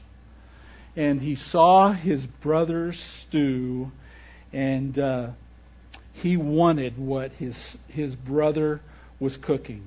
And 0.96 1.22
he 1.22 1.36
saw 1.36 1.92
his 1.92 2.26
brother's 2.26 3.00
stew, 3.00 3.92
and 4.52 4.98
uh, 5.00 5.28
he 6.14 6.38
wanted 6.38 6.98
what 6.98 7.32
his, 7.34 7.78
his 7.88 8.16
brother 8.16 8.82
was 9.20 9.38
cooking. 9.38 9.84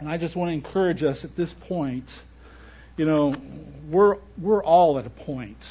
And 0.00 0.08
I 0.08 0.16
just 0.16 0.34
want 0.34 0.48
to 0.48 0.54
encourage 0.54 1.02
us 1.04 1.24
at 1.24 1.36
this 1.36 1.52
point, 1.52 2.10
you 2.96 3.04
know, 3.04 3.34
we're, 3.88 4.16
we're 4.38 4.64
all 4.64 4.98
at 4.98 5.06
a 5.06 5.10
point 5.10 5.64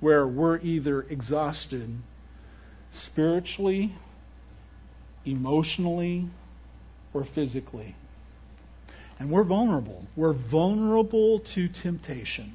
where 0.00 0.26
we're 0.26 0.58
either 0.58 1.02
exhausted 1.02 1.88
spiritually, 2.92 3.94
emotionally, 5.24 6.28
or 7.14 7.24
physically. 7.24 7.94
And 9.18 9.30
we're 9.30 9.44
vulnerable. 9.44 10.06
We're 10.14 10.32
vulnerable 10.32 11.40
to 11.40 11.68
temptation. 11.68 12.54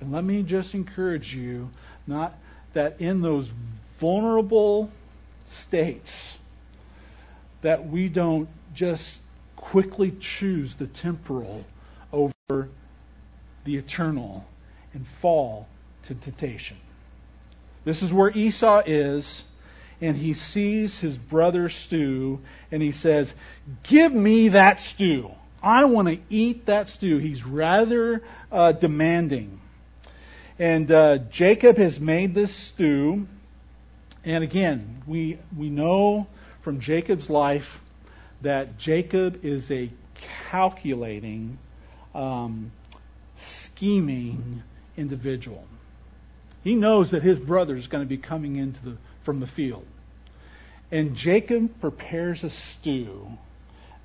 And 0.00 0.12
let 0.12 0.24
me 0.24 0.42
just 0.42 0.74
encourage 0.74 1.34
you 1.34 1.70
not 2.06 2.38
that 2.74 3.00
in 3.00 3.22
those 3.22 3.48
vulnerable 3.98 4.90
states 5.46 6.36
that 7.62 7.88
we 7.88 8.08
don't 8.08 8.48
just 8.74 9.18
quickly 9.56 10.14
choose 10.20 10.76
the 10.76 10.86
temporal 10.86 11.64
over 12.12 12.68
the 13.64 13.76
eternal 13.76 14.44
and 14.94 15.06
fall 15.20 15.66
to 16.04 16.14
temptation. 16.14 16.76
This 17.84 18.02
is 18.02 18.12
where 18.12 18.30
Esau 18.30 18.82
is, 18.86 19.44
and 20.00 20.16
he 20.16 20.34
sees 20.34 20.98
his 20.98 21.16
brother 21.16 21.68
stew, 21.68 22.40
and 22.70 22.82
he 22.82 22.92
says, 22.92 23.32
Give 23.82 24.12
me 24.12 24.48
that 24.48 24.80
stew. 24.80 25.30
I 25.62 25.86
want 25.86 26.08
to 26.08 26.18
eat 26.28 26.66
that 26.66 26.88
stew. 26.88 27.18
He's 27.18 27.44
rather 27.44 28.22
uh, 28.52 28.72
demanding. 28.72 29.60
And 30.58 30.90
uh, 30.90 31.18
Jacob 31.30 31.76
has 31.78 31.98
made 31.98 32.34
this 32.34 32.54
stew. 32.54 33.26
And 34.24 34.44
again, 34.44 35.02
we, 35.06 35.38
we 35.56 35.70
know 35.70 36.26
from 36.62 36.80
Jacob's 36.80 37.30
life 37.30 37.80
that 38.42 38.78
Jacob 38.78 39.44
is 39.44 39.70
a 39.70 39.90
calculating, 40.50 41.58
um, 42.14 42.70
scheming 43.36 44.62
individual. 44.96 45.64
He 46.64 46.74
knows 46.74 47.10
that 47.10 47.22
his 47.22 47.38
brother 47.38 47.76
is 47.76 47.86
going 47.86 48.02
to 48.02 48.08
be 48.08 48.16
coming 48.16 48.56
into 48.56 48.82
the, 48.82 48.96
from 49.26 49.40
the 49.40 49.46
field. 49.46 49.84
And 50.90 51.16
Jacob 51.16 51.80
prepares 51.80 52.42
a 52.44 52.50
stew 52.50 53.28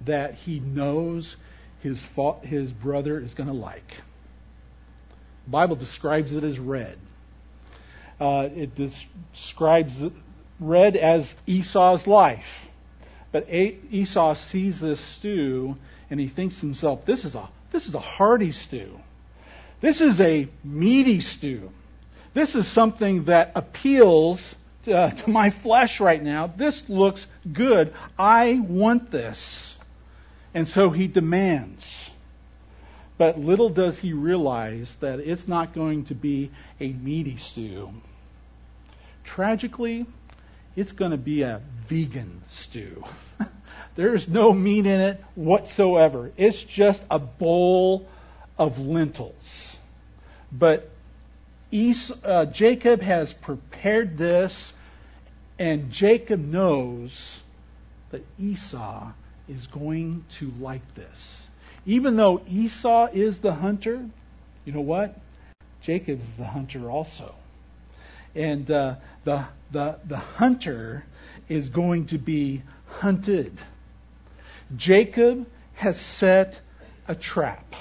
that 0.01 0.33
he 0.33 0.59
knows 0.59 1.37
his, 1.81 2.03
his 2.41 2.73
brother 2.73 3.19
is 3.19 3.33
going 3.33 3.47
to 3.47 3.55
like. 3.55 3.93
The 5.45 5.51
Bible 5.51 5.75
describes 5.75 6.33
it 6.33 6.43
as 6.43 6.59
red. 6.59 6.97
Uh, 8.19 8.49
it 8.55 8.75
describes 8.75 9.95
red 10.59 10.95
as 10.95 11.33
Esau's 11.47 12.05
life. 12.05 12.65
But 13.31 13.47
Esau 13.49 14.33
sees 14.33 14.79
this 14.79 14.99
stew 14.99 15.77
and 16.09 16.19
he 16.19 16.27
thinks 16.27 16.55
to 16.55 16.61
himself, 16.61 17.05
this 17.05 17.25
is 17.25 17.35
a, 17.35 17.47
this 17.71 17.87
is 17.87 17.95
a 17.95 17.99
hearty 17.99 18.51
stew. 18.51 18.99
This 19.79 20.01
is 20.01 20.19
a 20.19 20.47
meaty 20.63 21.21
stew. 21.21 21.71
This 22.33 22.55
is 22.55 22.67
something 22.67 23.25
that 23.25 23.53
appeals 23.55 24.55
uh, 24.87 25.11
to 25.11 25.29
my 25.29 25.49
flesh 25.49 25.99
right 25.99 26.21
now. 26.21 26.47
This 26.47 26.87
looks 26.89 27.25
good. 27.51 27.93
I 28.17 28.59
want 28.59 29.11
this. 29.11 29.75
And 30.53 30.67
so 30.67 30.89
he 30.89 31.07
demands. 31.07 32.09
But 33.17 33.39
little 33.39 33.69
does 33.69 33.97
he 33.97 34.13
realize 34.13 34.95
that 34.99 35.19
it's 35.19 35.47
not 35.47 35.73
going 35.73 36.05
to 36.05 36.15
be 36.15 36.51
a 36.79 36.91
meaty 36.91 37.37
stew. 37.37 37.91
Tragically, 39.23 40.05
it's 40.75 40.91
going 40.91 41.11
to 41.11 41.17
be 41.17 41.43
a 41.43 41.61
vegan 41.87 42.41
stew. 42.49 43.03
There's 43.95 44.27
no 44.27 44.53
meat 44.53 44.85
in 44.85 44.99
it 45.01 45.23
whatsoever. 45.35 46.31
It's 46.37 46.61
just 46.61 47.03
a 47.11 47.19
bowl 47.19 48.07
of 48.57 48.79
lentils. 48.79 49.75
But 50.51 50.90
Esau, 51.71 52.13
uh, 52.23 52.45
Jacob 52.45 53.01
has 53.01 53.33
prepared 53.33 54.17
this, 54.17 54.73
and 55.57 55.91
Jacob 55.91 56.39
knows 56.39 57.39
that 58.09 58.25
Esau 58.37 59.11
is 59.47 59.67
going 59.67 60.25
to 60.37 60.51
like 60.59 60.95
this. 60.95 61.43
Even 61.85 62.15
though 62.15 62.41
Esau 62.47 63.07
is 63.13 63.39
the 63.39 63.53
hunter, 63.53 64.05
you 64.65 64.73
know 64.73 64.81
what? 64.81 65.17
Jacob 65.81 66.21
is 66.21 66.35
the 66.37 66.45
hunter 66.45 66.91
also. 66.91 67.33
And 68.35 68.69
uh, 68.69 68.95
the, 69.23 69.45
the, 69.71 69.97
the 70.05 70.17
hunter 70.17 71.05
is 71.49 71.69
going 71.69 72.07
to 72.07 72.17
be 72.17 72.61
hunted. 72.87 73.57
Jacob 74.75 75.47
has 75.73 75.99
set 75.99 76.59
a 77.07 77.15
trap. 77.15 77.75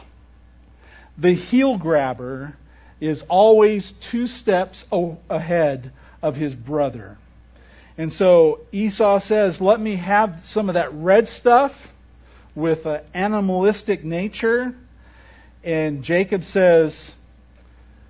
The 1.18 1.32
heel 1.32 1.76
grabber 1.76 2.56
is 3.00 3.22
always 3.28 3.92
two 3.92 4.26
steps 4.26 4.84
ahead 5.28 5.92
of 6.22 6.36
his 6.36 6.54
brother. 6.54 7.16
And 7.96 8.12
so 8.12 8.60
Esau 8.72 9.18
says, 9.20 9.60
Let 9.60 9.80
me 9.80 9.96
have 9.96 10.40
some 10.44 10.68
of 10.68 10.74
that 10.74 10.92
red 10.92 11.28
stuff 11.28 11.92
with 12.54 12.86
an 12.86 13.00
animalistic 13.14 14.04
nature. 14.04 14.74
And 15.64 16.02
Jacob 16.02 16.44
says, 16.44 17.12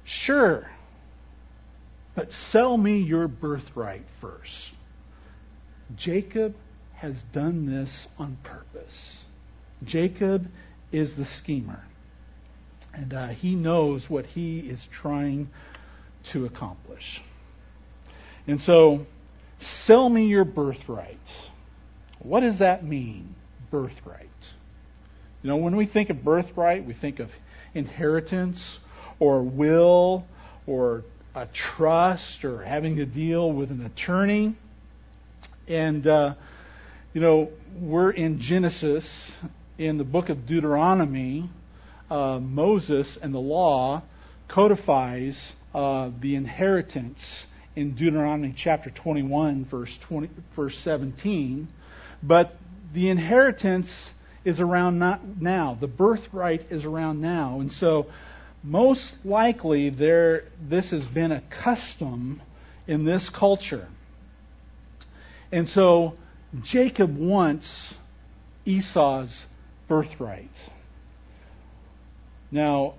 Sure, 0.05 0.69
but 2.15 2.33
sell 2.33 2.77
me 2.77 2.99
your 2.99 3.29
birthright 3.29 4.05
first. 4.21 4.71
Jacob 5.97 6.55
has 6.95 7.21
done 7.33 7.67
this 7.67 8.09
on 8.19 8.37
purpose. 8.43 9.25
Jacob 9.85 10.49
is 10.93 11.15
the 11.15 11.25
schemer. 11.25 11.83
And 12.93 13.15
uh, 13.15 13.29
he 13.29 13.55
knows 13.55 14.11
what 14.11 14.27
he 14.27 14.61
is 14.61 14.85
trying 14.91 15.49
to 16.25 16.45
accomplish. 16.45 17.23
And 18.47 18.61
so, 18.61 19.07
sell 19.59 20.09
me 20.09 20.27
your 20.27 20.45
birthright. 20.45 21.19
What 22.19 22.41
does 22.41 22.59
that 22.59 22.85
mean, 22.85 23.35
birthright? 23.71 24.29
You 25.43 25.49
know, 25.49 25.57
when 25.57 25.77
we 25.77 25.87
think 25.87 26.11
of 26.11 26.23
birthright, 26.23 26.85
we 26.85 26.93
think 26.93 27.21
of 27.21 27.31
inheritance 27.75 28.79
or 29.19 29.43
will 29.43 30.27
or 30.67 31.05
a 31.35 31.47
trust 31.47 32.45
or 32.45 32.63
having 32.63 32.97
to 32.97 33.07
deal 33.07 33.51
with 33.51 33.71
an 33.71 33.85
attorney. 33.87 34.55
And, 35.69 36.07
uh, 36.07 36.35
you 37.15 37.21
know, 37.21 37.51
we're 37.79 38.11
in 38.11 38.41
Genesis, 38.41 39.33
in 39.79 39.97
the 39.97 40.05
book 40.05 40.29
of 40.29 40.47
Deuteronomy. 40.47 41.49
Uh, 42.11 42.41
Moses 42.41 43.17
and 43.17 43.33
the 43.33 43.41
law 43.41 44.03
codifies 44.49 45.53
uh, 45.75 46.11
the 46.21 46.35
inheritance 46.35 47.45
in 47.77 47.93
Deuteronomy 47.93 48.53
chapter 48.57 48.91
21, 48.91 49.65
verse 49.65 49.97
20, 49.99 50.29
verse 50.57 50.77
17. 50.79 51.69
But 52.23 52.57
the 52.93 53.11
inheritance 53.11 53.95
is 54.45 54.61
around 54.61 54.99
not 54.99 55.21
now. 55.41 55.77
The 55.79 55.87
birthright 55.87 56.67
is 56.71 56.85
around 56.85 57.21
now, 57.21 57.61
and 57.61 57.73
so 57.73 58.07
most 58.63 59.15
likely 59.25 59.91
there 59.91 60.45
this 60.61 60.91
has 60.91 61.07
been 61.07 61.33
a 61.33 61.41
custom 61.43 62.43
in 62.87 63.05
this 63.05 63.29
culture. 63.31 63.87
And 65.53 65.69
so 65.69 66.15
Jacob 66.63 67.17
wants 67.17 67.95
Esau's 68.67 69.47
birthright. 69.89 70.51
Now, 72.51 72.95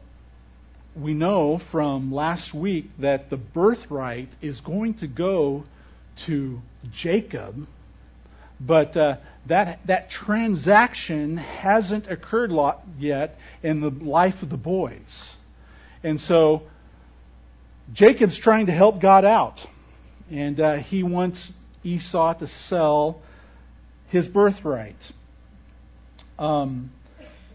we 0.95 1.13
know 1.13 1.57
from 1.57 2.11
last 2.11 2.53
week 2.53 2.89
that 2.99 3.29
the 3.29 3.37
birthright 3.37 4.29
is 4.41 4.59
going 4.61 4.95
to 4.95 5.07
go 5.07 5.63
to 6.25 6.61
Jacob, 6.91 7.67
but 8.59 8.95
uh, 8.95 9.17
that 9.47 9.79
that 9.85 10.09
transaction 10.09 11.37
hasn't 11.37 12.07
occurred 12.07 12.51
yet 12.99 13.37
in 13.63 13.81
the 13.81 13.89
life 13.89 14.43
of 14.43 14.49
the 14.49 14.57
boys. 14.57 15.35
And 16.03 16.19
so 16.19 16.63
Jacob's 17.93 18.37
trying 18.37 18.67
to 18.67 18.71
help 18.71 18.99
God 18.99 19.25
out. 19.25 19.65
And 20.29 20.59
uh, 20.59 20.75
he 20.75 21.03
wants 21.03 21.51
Esau 21.83 22.33
to 22.35 22.47
sell 22.47 23.21
his 24.07 24.27
birthright. 24.27 25.11
Um, 26.39 26.91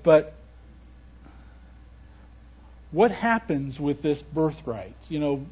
but 0.02 0.35
what 2.90 3.10
happens 3.10 3.80
with 3.80 4.02
this 4.02 4.22
birthright? 4.22 4.96
You 5.08 5.18
know, 5.18 5.46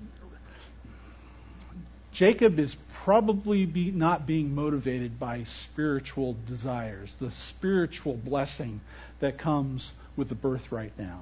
Jacob 2.12 2.58
is 2.58 2.76
probably 3.04 3.66
be 3.66 3.90
not 3.90 4.26
being 4.26 4.54
motivated 4.54 5.18
by 5.18 5.44
spiritual 5.44 6.36
desires, 6.46 7.14
the 7.20 7.30
spiritual 7.30 8.14
blessing 8.14 8.80
that 9.20 9.36
comes 9.36 9.92
with 10.16 10.28
the 10.28 10.34
birthright 10.34 10.92
now. 10.98 11.20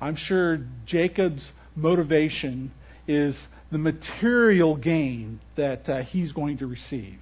I'm 0.00 0.16
sure 0.16 0.60
Jacob's 0.84 1.50
motivation 1.74 2.72
is 3.08 3.46
the 3.70 3.78
material 3.78 4.76
gain 4.76 5.40
that 5.54 5.88
uh, 5.88 6.02
he's 6.02 6.32
going 6.32 6.58
to 6.58 6.66
receive. 6.66 7.18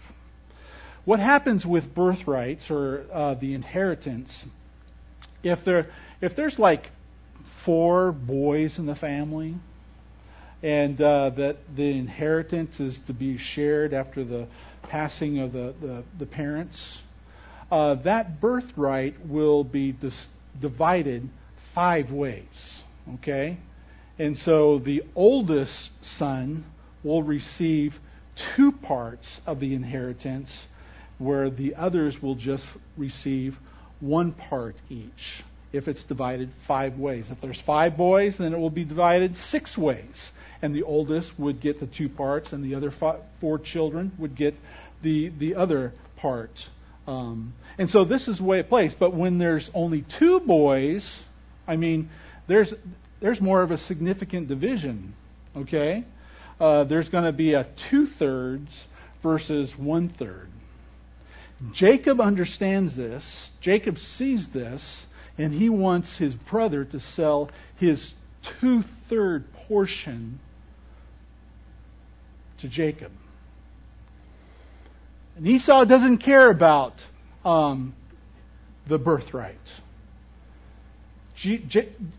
What 1.05 1.20
happens 1.20 1.64
with 1.64 1.94
birthrights 1.94 2.70
or 2.70 3.07
uh, 3.12 3.35
the 3.35 3.55
inheritance 3.55 4.44
if 5.42 5.64
there 5.64 5.87
if 6.20 6.37
there's 6.37 6.59
like 6.59 6.90
four 7.64 8.12
boys 8.12 8.79
in 8.79 8.87
the 8.87 8.94
family 8.94 9.55
and 10.62 11.01
uh, 11.01 11.31
that 11.31 11.57
the 11.75 11.90
inheritance 11.90 12.81
is 12.81 12.99
to 13.07 13.12
be 13.12 13.38
shared 13.38 13.94
after 13.94 14.25
the 14.25 14.46
passing 14.83 15.38
of 15.38 15.53
the, 15.53 15.75
the, 15.81 16.03
the 16.18 16.27
parents, 16.27 16.99
uh, 17.70 17.94
that 17.94 18.40
birthright 18.40 19.27
will 19.27 19.64
be 19.64 19.92
dis- 19.92 20.27
divided 20.61 21.29
five 21.73 22.11
ways. 22.12 22.44
Okay? 23.14 23.57
And 24.18 24.38
so 24.38 24.79
the 24.79 25.03
oldest 25.14 25.90
son 26.05 26.64
will 27.03 27.23
receive 27.23 27.99
two 28.37 28.73
parts 28.73 29.40
of 29.46 29.61
the 29.61 29.75
inheritance, 29.75 30.66
where 31.18 31.49
the 31.49 31.75
others 31.75 32.23
will 32.23 32.35
just 32.35 32.66
receive 32.96 33.59
one 34.01 34.33
part 34.33 34.77
each. 34.90 35.42
If 35.72 35.87
it's 35.88 36.02
divided 36.02 36.50
five 36.66 36.98
ways. 36.98 37.30
If 37.30 37.40
there's 37.40 37.61
five 37.61 37.96
boys, 37.96 38.37
then 38.37 38.52
it 38.52 38.59
will 38.59 38.70
be 38.70 38.85
divided 38.85 39.37
six 39.37 39.78
ways. 39.78 40.30
and 40.62 40.74
the 40.74 40.83
oldest 40.83 41.38
would 41.38 41.61
get 41.61 41.80
the 41.80 41.87
two 41.87 42.09
parts, 42.09 42.52
and 42.52 42.64
the 42.64 42.74
other 42.74 42.92
four 43.40 43.59
children 43.59 44.12
would 44.18 44.35
get 44.35 44.54
the 45.02 45.30
the 45.38 45.54
other 45.54 45.92
part. 46.16 46.66
Um, 47.06 47.54
and 47.78 47.88
so 47.88 48.04
this 48.04 48.28
is 48.28 48.38
the 48.38 48.44
way 48.44 48.61
it 48.61 48.68
plays. 48.68 48.94
But 48.94 49.14
when 49.14 49.38
there's 49.38 49.70
only 49.74 50.02
two 50.02 50.40
boys, 50.40 51.11
I 51.66 51.76
mean, 51.76 52.11
there's 52.46 52.72
there's 53.20 53.40
more 53.40 53.62
of 53.62 53.70
a 53.70 53.78
significant 53.78 54.48
division. 54.48 55.14
Okay, 55.56 56.04
uh, 56.61 56.85
there's 56.85 57.09
going 57.09 57.24
to 57.24 57.33
be 57.33 57.54
a 57.54 57.64
two 57.88 58.06
thirds 58.06 58.70
versus 59.22 59.76
one 59.78 60.09
third. 60.09 60.48
Jacob 61.72 62.20
understands 62.22 62.96
this. 62.96 63.50
Jacob 63.61 63.98
sees 63.98 64.48
this, 64.48 65.06
and 65.38 65.53
he 65.53 65.69
wants 65.69 66.16
his 66.16 66.35
brother 66.35 66.85
to 66.85 67.01
sell 67.01 67.51
his 67.77 68.12
two 68.43 68.83
third 69.09 69.53
portion 69.53 70.38
to 72.59 72.69
Jacob. 72.69 73.12
And 75.37 75.47
Esau 75.47 75.85
doesn't 75.85 76.19
care 76.19 76.51
about 76.51 77.03
um, 77.45 77.95
the 78.87 78.99
birthright. 78.99 79.57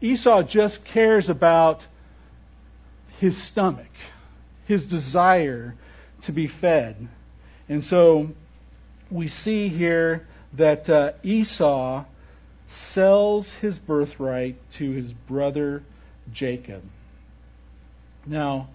Esau 0.01 0.43
just 0.43 0.83
cares 0.83 1.29
about 1.29 1.85
his 3.19 3.37
stomach, 3.37 3.91
his 4.65 4.85
desire 4.85 5.75
to 6.23 6.31
be 6.31 6.47
fed. 6.47 7.07
And 7.69 7.83
so 7.83 8.31
we 9.11 9.27
see 9.27 9.67
here 9.67 10.27
that 10.53 10.89
uh, 10.89 11.11
Esau 11.21 12.05
sells 12.71 13.51
his 13.53 13.77
birthright 13.77 14.55
to 14.73 14.91
his 14.91 15.11
brother 15.11 15.83
Jacob. 16.31 16.83
Now, 18.25 18.69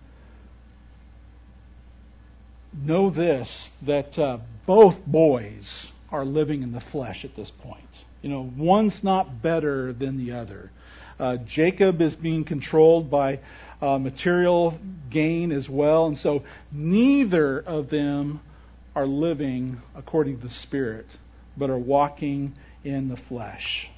know 2.85 3.11
this 3.11 3.71
that 3.83 4.19
uh, 4.19 4.39
both 4.67 5.05
boys 5.07 5.87
are 6.11 6.25
living 6.25 6.63
in 6.63 6.73
the 6.73 6.81
flesh 6.81 7.25
at 7.25 7.35
this 7.37 7.51
point. 7.51 7.83
You 8.23 8.31
know, 8.31 8.53
one's 8.57 9.03
not 9.03 9.43
better 9.43 9.93
than 9.93 10.17
the 10.17 10.33
other. 10.33 10.71
Uh, 11.19 11.37
Jacob 11.37 12.01
is 12.03 12.15
being 12.15 12.45
controlled 12.45 13.11
by 13.11 13.41
uh, 13.81 13.99
material 13.99 14.79
gain 15.11 15.53
as 15.53 15.69
well, 15.69 16.07
and 16.07 16.19
so 16.19 16.43
neither 16.73 17.59
of 17.59 17.89
them 17.89 18.41
are 18.95 19.07
living 19.07 19.81
according 19.95 20.39
to 20.39 20.47
the 20.47 20.53
Spirit, 20.53 21.07
but 21.57 21.71
are 21.71 21.79
walking 21.79 22.55
in 22.87 23.09
the 23.09 23.17
flesh. 23.17 23.89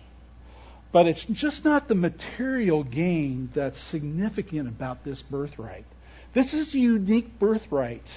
But 0.90 1.07
it's 1.07 1.24
just 1.24 1.64
not 1.64 1.87
the 1.87 1.94
material 1.94 2.83
gain 2.83 3.51
that's 3.55 3.79
significant 3.79 4.68
about 4.68 5.05
this 5.05 5.20
birthright. 5.20 5.85
This 6.33 6.55
is 6.55 6.74
a 6.74 6.79
unique 6.79 7.38
birthright 7.38 8.11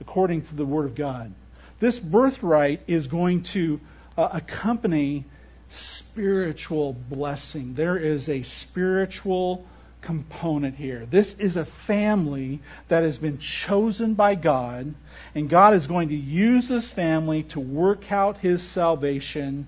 according 0.00 0.42
to 0.42 0.54
the 0.54 0.64
Word 0.64 0.86
of 0.86 0.94
God. 0.94 1.32
This 1.80 1.98
birthright 1.98 2.82
is 2.86 3.08
going 3.08 3.42
to 3.44 3.80
uh, 4.16 4.28
accompany 4.32 5.24
spiritual 5.70 6.92
blessing. 6.92 7.74
There 7.74 7.96
is 7.96 8.28
a 8.28 8.44
spiritual 8.44 9.66
component 10.02 10.76
here. 10.76 11.06
This 11.06 11.34
is 11.38 11.56
a 11.56 11.64
family 11.64 12.60
that 12.88 13.04
has 13.04 13.18
been 13.18 13.38
chosen 13.38 14.14
by 14.14 14.34
God, 14.34 14.94
and 15.34 15.48
God 15.48 15.74
is 15.74 15.86
going 15.86 16.10
to 16.10 16.16
use 16.16 16.68
this 16.68 16.88
family 16.88 17.44
to 17.44 17.60
work 17.60 18.12
out 18.12 18.38
His 18.38 18.62
salvation 18.62 19.66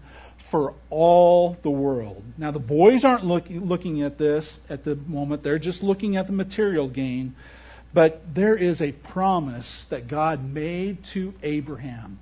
for 0.55 0.73
all 0.89 1.57
the 1.63 1.71
world. 1.71 2.23
Now, 2.39 2.53
the 2.53 2.61
boys 2.61 3.05
aren't 3.05 3.25
looking, 3.25 4.03
at 4.03 4.19
this 4.19 4.57
at 4.71 4.85
the 4.85 4.95
moment, 4.95 5.43
they're 5.43 5.59
just 5.59 5.83
looking 5.83 6.17
at 6.17 6.29
the 6.29 6.33
material 6.33 6.87
gain. 6.87 7.35
But 7.93 8.23
there 8.37 8.55
is 8.55 8.81
a 8.81 8.93
promise 8.93 9.85
that 9.87 10.07
God 10.07 10.49
made 10.49 11.03
to 11.07 11.35
Abraham 11.43 12.21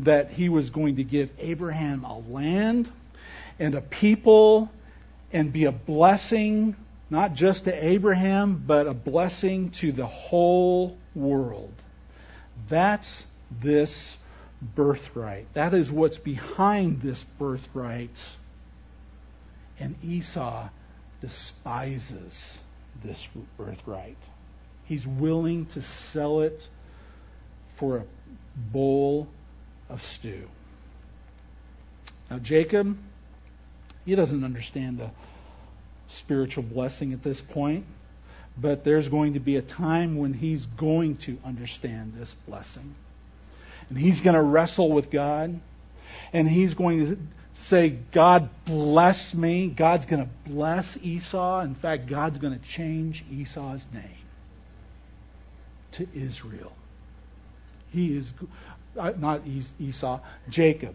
that 0.00 0.32
he 0.32 0.48
was 0.48 0.70
going 0.70 0.96
to 0.96 1.04
give 1.04 1.30
Abraham 1.38 2.02
a 2.02 2.18
land 2.18 2.90
and 3.60 3.76
a 3.76 3.80
people 3.80 4.72
and 5.32 5.52
be 5.52 5.66
a 5.66 5.72
blessing 5.72 6.74
not 7.10 7.34
just 7.34 7.66
to 7.66 7.84
Abraham, 7.86 8.60
but 8.66 8.88
a 8.88 8.92
blessing 8.92 9.70
to 9.70 9.92
the 9.92 10.06
whole 10.06 10.98
world. 11.14 11.74
That's 12.68 13.24
this 13.62 14.16
birthright. 14.60 15.52
That 15.54 15.74
is 15.74 15.90
what's 15.90 16.18
behind 16.18 17.00
this 17.00 17.22
birthright. 17.38 18.16
And 19.78 19.94
Esau 20.04 20.68
despises 21.20 22.58
this 23.04 23.26
birthright. 23.56 24.16
He's 24.84 25.06
willing 25.06 25.66
to 25.66 25.82
sell 25.82 26.40
it 26.40 26.66
for 27.76 27.98
a 27.98 28.04
bowl 28.56 29.28
of 29.88 30.02
stew. 30.02 30.48
Now, 32.30 32.38
Jacob, 32.38 32.96
he 34.04 34.14
doesn't 34.14 34.44
understand 34.44 34.98
the 34.98 35.10
spiritual 36.08 36.64
blessing 36.64 37.12
at 37.12 37.22
this 37.22 37.40
point, 37.40 37.84
but 38.56 38.82
there's 38.82 39.08
going 39.08 39.34
to 39.34 39.40
be 39.40 39.56
a 39.56 39.62
time 39.62 40.16
when 40.16 40.34
he's 40.34 40.66
going 40.66 41.16
to 41.18 41.38
understand 41.44 42.14
this 42.16 42.34
blessing. 42.46 42.94
And 43.88 43.98
he's 43.98 44.20
going 44.20 44.34
to 44.34 44.42
wrestle 44.42 44.90
with 44.92 45.10
God, 45.10 45.60
and 46.32 46.48
he's 46.48 46.74
going 46.74 47.06
to 47.06 47.18
say, 47.54 47.90
God 48.12 48.50
bless 48.64 49.34
me. 49.34 49.68
God's 49.68 50.06
going 50.06 50.24
to 50.24 50.50
bless 50.50 50.96
Esau. 51.02 51.60
In 51.60 51.74
fact, 51.74 52.06
God's 52.06 52.38
going 52.38 52.58
to 52.58 52.64
change 52.66 53.24
Esau's 53.30 53.84
name 53.92 54.04
to 55.92 56.06
Israel. 56.14 56.72
He 57.90 58.16
is 58.16 58.32
uh, 58.98 59.12
not 59.18 59.42
Esau, 59.80 60.20
Jacob. 60.48 60.94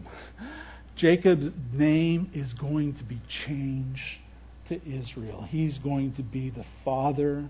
Jacob's 0.96 1.52
name 1.72 2.30
is 2.34 2.54
going 2.54 2.94
to 2.94 3.04
be 3.04 3.20
changed 3.28 4.20
to 4.68 4.80
Israel. 4.88 5.48
He's 5.50 5.78
going 5.80 6.14
to 6.14 6.24
be 6.24 6.50
the 6.50 6.66
father 6.86 7.50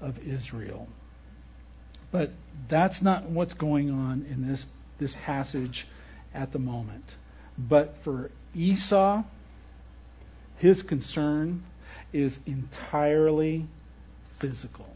of 0.00 0.18
Israel. 0.26 0.86
But 2.12 2.32
that's 2.68 3.02
not 3.02 3.24
what's 3.24 3.54
going 3.54 3.90
on 3.90 4.26
in 4.30 4.46
this, 4.48 4.66
this 4.98 5.14
passage 5.24 5.86
at 6.34 6.52
the 6.52 6.58
moment. 6.58 7.14
But 7.56 7.96
for 8.02 8.30
Esau, 8.54 9.22
his 10.56 10.82
concern 10.82 11.62
is 12.12 12.38
entirely 12.46 13.66
physical. 14.38 14.86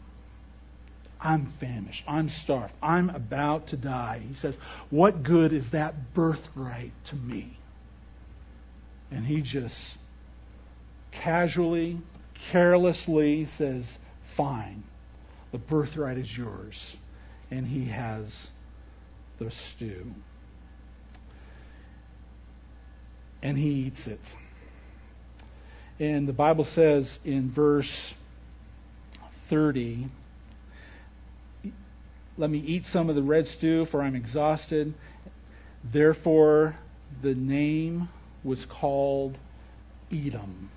I'm 1.19 1.45
famished. 1.45 2.03
I'm 2.07 2.29
starved. 2.29 2.73
I'm 2.83 3.09
about 3.09 3.67
to 3.67 3.77
die. 3.77 4.21
He 4.27 4.35
says, 4.35 4.55
What 4.89 5.23
good 5.23 5.53
is 5.53 5.71
that 5.71 6.13
birthright 6.13 6.91
to 7.05 7.15
me? 7.15 7.57
And 9.11 9.25
he 9.25 9.41
just 9.41 9.97
casually, 11.11 11.97
carelessly 12.51 13.45
says, 13.45 13.97
Fine, 14.35 14.83
the 15.51 15.57
birthright 15.57 16.17
is 16.17 16.37
yours. 16.37 16.95
And 17.51 17.67
he 17.67 17.85
has 17.85 18.49
the 19.37 19.51
stew. 19.51 20.13
And 23.41 23.57
he 23.57 23.69
eats 23.69 24.07
it. 24.07 24.21
And 25.99 26.27
the 26.27 26.33
Bible 26.33 26.65
says 26.65 27.19
in 27.23 27.51
verse 27.51 28.13
30, 29.49 30.09
Let 32.37 32.49
me 32.49 32.59
eat 32.59 32.85
some 32.85 33.09
of 33.09 33.15
the 33.15 33.23
red 33.23 33.47
stew, 33.47 33.85
for 33.85 34.01
I'm 34.01 34.15
exhausted. 34.15 34.93
Therefore, 35.83 36.75
the 37.21 37.35
name 37.35 38.09
was 38.43 38.65
called 38.65 39.37
Edom. 40.11 40.69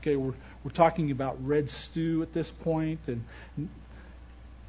Okay, 0.00 0.16
we're, 0.16 0.34
we're 0.64 0.70
talking 0.70 1.10
about 1.10 1.44
red 1.44 1.70
stew 1.70 2.22
at 2.22 2.32
this 2.32 2.50
point, 2.50 3.00
and 3.06 3.24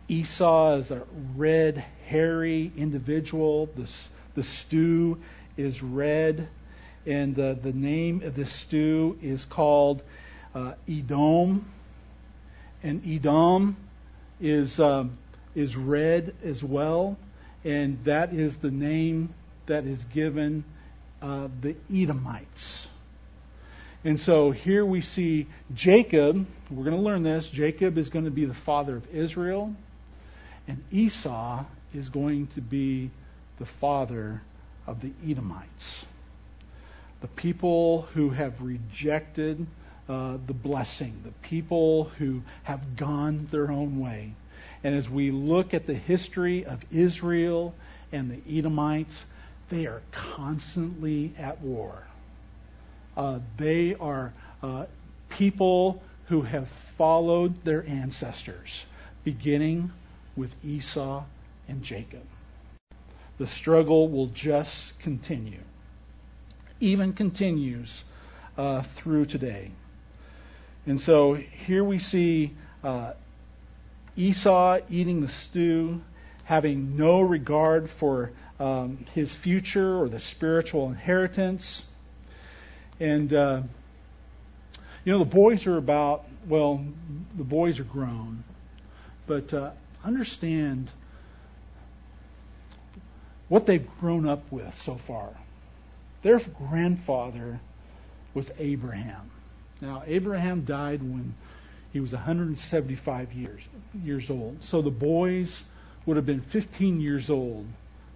Esau 0.09 0.77
is 0.77 0.91
a 0.91 1.03
red, 1.35 1.83
hairy 2.05 2.71
individual. 2.77 3.69
The, 3.75 3.89
the 4.35 4.43
stew 4.43 5.19
is 5.57 5.83
red, 5.83 6.47
and 7.05 7.35
the, 7.35 7.57
the 7.61 7.73
name 7.73 8.21
of 8.23 8.35
the 8.35 8.45
stew 8.45 9.17
is 9.21 9.43
called 9.45 10.01
uh, 10.55 10.73
Edom. 10.87 11.65
And 12.83 13.05
Edom 13.05 13.75
is, 14.39 14.79
um, 14.79 15.17
is 15.55 15.75
red 15.75 16.35
as 16.43 16.63
well, 16.63 17.17
and 17.63 18.03
that 18.05 18.33
is 18.33 18.57
the 18.57 18.71
name 18.71 19.33
that 19.65 19.85
is 19.85 20.01
given 20.13 20.63
uh, 21.21 21.47
the 21.61 21.75
Edomites. 21.93 22.87
And 24.05 24.19
so 24.19 24.51
here 24.51 24.85
we 24.85 25.01
see 25.01 25.47
Jacob. 25.73 26.47
We're 26.69 26.85
going 26.85 26.95
to 26.95 27.01
learn 27.01 27.23
this. 27.23 27.49
Jacob 27.49 27.97
is 27.97 28.09
going 28.09 28.25
to 28.25 28.31
be 28.31 28.45
the 28.45 28.53
father 28.53 28.95
of 28.95 29.13
Israel, 29.13 29.75
and 30.67 30.83
Esau 30.91 31.63
is 31.93 32.09
going 32.09 32.47
to 32.47 32.61
be 32.61 33.09
the 33.59 33.65
father 33.65 34.41
of 34.85 35.01
the 35.01 35.11
Edomites. 35.25 36.05
The 37.21 37.27
people 37.27 38.03
who 38.13 38.29
have 38.29 38.61
rejected 38.61 39.65
uh, 40.07 40.37
the 40.45 40.53
blessing, 40.53 41.21
the 41.23 41.47
people 41.47 42.05
who 42.17 42.41
have 42.63 42.95
gone 42.95 43.47
their 43.51 43.71
own 43.71 43.99
way. 43.99 44.33
And 44.83 44.95
as 44.95 45.09
we 45.09 45.31
look 45.31 45.73
at 45.73 45.87
the 45.87 45.93
history 45.93 46.65
of 46.65 46.83
Israel 46.91 47.73
and 48.11 48.29
the 48.29 48.57
Edomites, 48.57 49.25
they 49.69 49.85
are 49.85 50.01
constantly 50.11 51.33
at 51.37 51.59
war. 51.61 52.03
Uh, 53.15 53.39
they 53.57 53.95
are 53.95 54.31
uh, 54.61 54.85
people 55.29 56.01
who 56.27 56.41
have 56.41 56.69
followed 56.97 57.63
their 57.65 57.85
ancestors, 57.87 58.85
beginning 59.23 59.91
with 60.37 60.51
Esau 60.63 61.23
and 61.67 61.83
Jacob. 61.83 62.23
The 63.39 63.47
struggle 63.47 64.07
will 64.07 64.27
just 64.27 64.97
continue, 64.99 65.59
even 66.79 67.13
continues 67.13 68.03
uh, 68.57 68.83
through 68.95 69.25
today. 69.25 69.71
And 70.85 71.01
so 71.01 71.33
here 71.33 71.83
we 71.83 71.99
see 71.99 72.53
uh, 72.83 73.13
Esau 74.15 74.79
eating 74.89 75.21
the 75.21 75.27
stew, 75.27 76.01
having 76.45 76.95
no 76.95 77.19
regard 77.19 77.89
for 77.89 78.31
um, 78.59 79.05
his 79.13 79.33
future 79.33 80.01
or 80.01 80.09
the 80.09 80.19
spiritual 80.19 80.87
inheritance. 80.87 81.83
And, 82.99 83.31
uh, 83.33 83.61
you 85.05 85.11
know, 85.11 85.19
the 85.19 85.25
boys 85.25 85.67
are 85.67 85.77
about, 85.77 86.25
well, 86.47 86.83
the 87.37 87.43
boys 87.43 87.79
are 87.79 87.83
grown. 87.83 88.43
But 89.27 89.53
uh, 89.53 89.71
understand 90.07 90.89
what 93.49 93.65
they've 93.65 93.87
grown 93.99 94.27
up 94.27 94.51
with 94.51 94.75
so 94.83 94.95
far. 94.95 95.29
Their 96.23 96.39
grandfather 96.39 97.59
was 98.33 98.49
Abraham. 98.57 99.29
Now, 99.81 100.03
Abraham 100.07 100.65
died 100.65 101.01
when 101.01 101.35
he 101.93 101.99
was 101.99 102.11
175 102.13 103.33
years, 103.33 103.61
years 104.03 104.29
old. 104.29 104.63
So 104.63 104.81
the 104.81 104.91
boys 104.91 105.63
would 106.05 106.17
have 106.17 106.25
been 106.25 106.41
15 106.41 106.99
years 106.99 107.29
old 107.29 107.65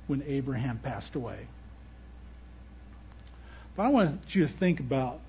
when 0.07 0.23
Abraham 0.27 0.79
passed 0.79 1.15
away. 1.15 1.47
But 3.75 3.83
I 3.83 3.89
want 3.89 4.21
you 4.29 4.45
to 4.45 4.51
think 4.51 4.79
about 4.79 5.19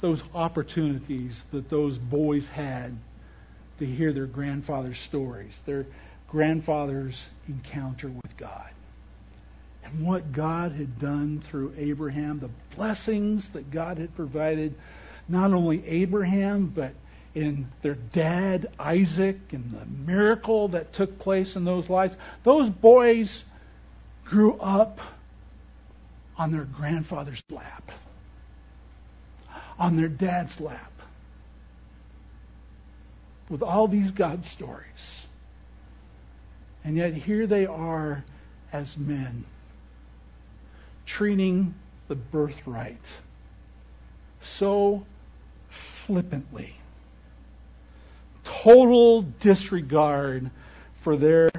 those 0.00 0.22
opportunities 0.34 1.40
that 1.52 1.68
those 1.68 1.98
boys 1.98 2.48
had 2.48 2.96
to 3.80 3.86
hear 3.86 4.12
their 4.12 4.26
grandfather's 4.26 4.98
stories, 4.98 5.60
their 5.66 5.86
grandfather's 6.28 7.20
encounter 7.48 8.08
with 8.08 8.36
God. 8.36 8.70
And 9.82 10.06
what 10.06 10.32
God 10.32 10.72
had 10.72 11.00
done 11.00 11.42
through 11.48 11.74
Abraham, 11.76 12.38
the 12.38 12.50
blessings 12.76 13.48
that 13.50 13.70
God 13.70 13.98
had 13.98 14.14
provided 14.14 14.74
not 15.28 15.52
only 15.52 15.86
Abraham, 15.86 16.66
but 16.66 16.92
in 17.34 17.68
their 17.82 17.94
dad, 17.94 18.68
Isaac, 18.78 19.38
and 19.52 19.70
the 19.70 19.86
miracle 20.10 20.68
that 20.68 20.92
took 20.92 21.18
place 21.18 21.56
in 21.56 21.64
those 21.64 21.88
lives. 21.88 22.14
Those 22.42 22.68
boys 22.68 23.44
grew 24.24 24.54
up 24.60 25.00
on 26.36 26.52
their 26.52 26.64
grandfather's 26.64 27.42
lap, 27.50 27.92
on 29.78 29.96
their 29.96 30.08
dad's 30.08 30.60
lap, 30.60 30.89
with 33.50 33.62
all 33.62 33.88
these 33.88 34.12
God 34.12 34.44
stories. 34.44 35.26
And 36.84 36.96
yet 36.96 37.12
here 37.12 37.46
they 37.46 37.66
are 37.66 38.24
as 38.72 38.96
men, 38.96 39.44
treating 41.04 41.74
the 42.08 42.14
birthright 42.14 43.02
so 44.42 45.04
flippantly. 45.68 46.76
Total 48.44 49.22
disregard 49.22 50.50
for 51.02 51.16
their 51.16 51.50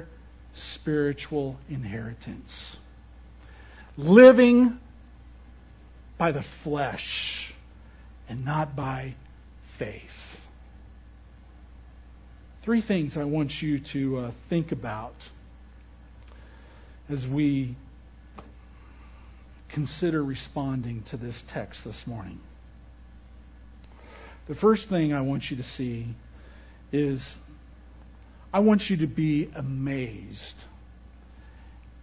spiritual 0.54 1.58
inheritance. 1.70 2.76
Living 3.96 4.78
by 6.18 6.32
the 6.32 6.42
flesh 6.42 7.54
and 8.28 8.44
not 8.44 8.74
by 8.74 9.14
faith. 9.78 10.41
Three 12.62 12.80
things 12.80 13.16
I 13.16 13.24
want 13.24 13.60
you 13.60 13.80
to 13.80 14.18
uh, 14.18 14.30
think 14.48 14.70
about 14.70 15.16
as 17.08 17.26
we 17.26 17.74
consider 19.68 20.22
responding 20.22 21.02
to 21.10 21.16
this 21.16 21.42
text 21.48 21.82
this 21.82 22.06
morning. 22.06 22.38
The 24.46 24.54
first 24.54 24.88
thing 24.88 25.12
I 25.12 25.22
want 25.22 25.50
you 25.50 25.56
to 25.56 25.64
see 25.64 26.06
is 26.92 27.36
I 28.54 28.60
want 28.60 28.88
you 28.88 28.98
to 28.98 29.08
be 29.08 29.50
amazed 29.56 30.54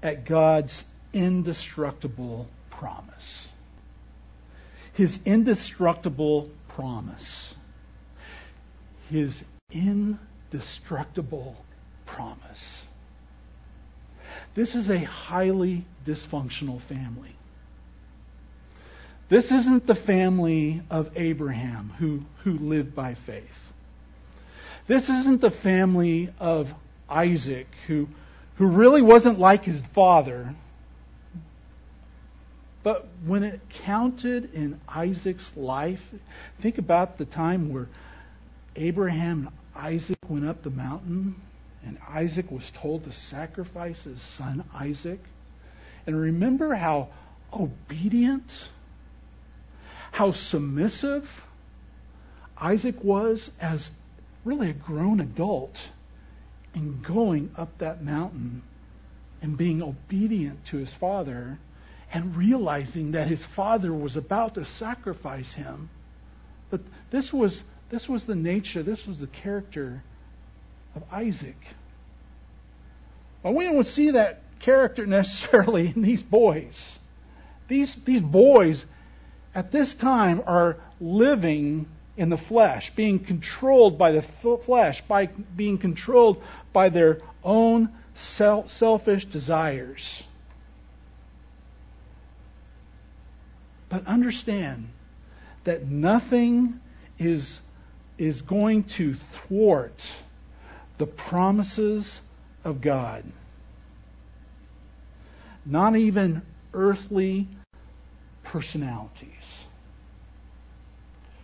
at 0.04 0.26
God's 0.26 0.84
indestructible 1.14 2.50
promise. 2.70 3.48
His 4.92 5.18
indestructible 5.24 6.50
promise. 6.68 7.56
His 9.10 9.42
indestructible 9.72 10.26
promise. 12.06 12.86
This 14.56 14.76
is 14.76 14.90
a 14.90 15.00
highly 15.00 15.86
dysfunctional 16.06 16.82
family. 16.82 17.36
This 19.30 19.52
isn't 19.52 19.86
the 19.86 19.96
family 19.96 20.82
of 20.90 21.12
Abraham 21.16 21.94
who, 22.00 22.24
who 22.44 22.58
lived 22.58 22.96
by 22.96 23.14
faith. 23.14 23.44
This 24.88 25.08
isn't 25.08 25.40
the 25.40 25.52
family 25.52 26.34
of 26.40 26.74
Isaac 27.08 27.68
who, 27.86 28.08
who 28.56 28.66
really 28.66 29.04
wasn't 29.04 29.40
like 29.40 29.64
his 29.64 29.80
father. 29.94 30.56
But 32.82 33.08
when 33.24 33.44
it 33.44 33.62
counted 33.70 34.54
in 34.56 34.80
Isaac's 34.88 35.56
life, 35.56 36.02
think 36.60 36.80
about 36.80 37.20
the 37.20 37.26
time 37.26 37.72
where 37.72 37.88
Abraham 38.76 39.50
and 39.50 39.59
Isaac 39.80 40.18
went 40.28 40.46
up 40.46 40.62
the 40.62 40.70
mountain 40.70 41.36
and 41.86 41.98
Isaac 42.10 42.52
was 42.52 42.70
told 42.72 43.06
to 43.06 43.12
sacrifice 43.12 44.04
his 44.04 44.22
son 44.22 44.66
Isaac. 44.74 45.20
And 46.06 46.20
remember 46.20 46.76
how 46.76 47.10
obedient 47.54 48.68
how 50.12 50.32
submissive 50.32 51.30
Isaac 52.58 53.02
was 53.04 53.50
as 53.62 53.90
really 54.44 54.72
a 54.72 54.74
grown 54.74 55.22
adult 55.22 55.80
in 56.76 57.02
going 57.02 57.52
up 57.56 57.78
that 57.78 58.04
mountain 58.04 58.62
and 59.42 59.58
being 59.58 59.82
obedient 59.82 60.66
to 60.66 60.78
his 60.78 60.94
father 60.94 61.58
and 62.12 62.36
realizing 62.36 63.12
that 63.12 63.28
his 63.28 63.44
father 63.44 63.94
was 63.94 64.18
about 64.18 64.56
to 64.56 64.66
sacrifice 64.66 65.54
him. 65.54 65.90
But 66.70 66.82
this 67.12 67.32
was 67.32 67.62
this 67.90 68.08
was 68.08 68.24
the 68.24 68.36
nature, 68.36 68.84
this 68.84 69.06
was 69.08 69.20
the 69.20 69.28
character 69.28 70.04
of 70.96 71.04
Isaac. 71.12 71.58
But 73.42 73.54
we 73.54 73.66
don't 73.66 73.86
see 73.86 74.12
that 74.12 74.42
character 74.60 75.06
necessarily 75.08 75.88
in 75.88 76.02
these 76.02 76.24
boys. 76.24 77.00
These 77.68 77.96
these 78.06 78.22
boys 78.22 78.84
at 79.54 79.72
this 79.72 79.94
time 79.94 80.42
are 80.46 80.78
living 81.00 81.88
in 82.18 82.30
the 82.30 82.38
flesh, 82.38 82.92
being 82.96 83.20
controlled 83.20 83.98
by 83.98 84.12
the 84.12 84.22
flesh, 84.22 85.02
by 85.02 85.28
being 85.28 85.78
controlled 85.78 86.44
by 86.74 86.90
their 86.90 87.22
own 87.44 87.90
selfish 88.14 89.26
desires. 89.26 90.24
But 93.88 94.06
understand 94.06 94.90
that 95.64 95.88
nothing 95.88 96.80
is, 97.18 97.60
is 98.20 98.42
going 98.42 98.84
to 98.84 99.16
thwart 99.16 100.12
the 100.98 101.08
promises 101.08 102.20
of 102.66 102.82
God. 102.82 103.24
Not 105.66 105.96
even 105.96 106.42
earthly 106.74 107.48
personalities. 108.44 109.64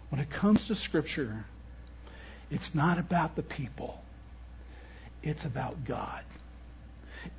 When 0.10 0.20
it 0.20 0.30
comes 0.30 0.68
to 0.68 0.76
Scripture, 0.76 1.46
it's 2.52 2.76
not 2.76 3.00
about 3.00 3.36
the 3.36 3.44
people. 3.44 4.02
It's 5.24 5.46
about 5.46 5.86
God. 5.86 6.24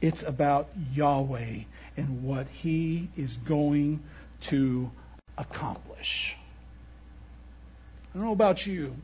It's 0.01 0.23
about 0.23 0.71
Yahweh 0.95 1.61
and 1.97 2.25
what 2.25 2.49
He 2.49 3.09
is 3.17 3.33
going 3.37 4.03
to 4.43 4.91
accomplish. 5.37 6.35
I 8.15 8.19
don't 8.19 8.27
know 8.27 8.33
about 8.33 8.67
you, 8.67 8.97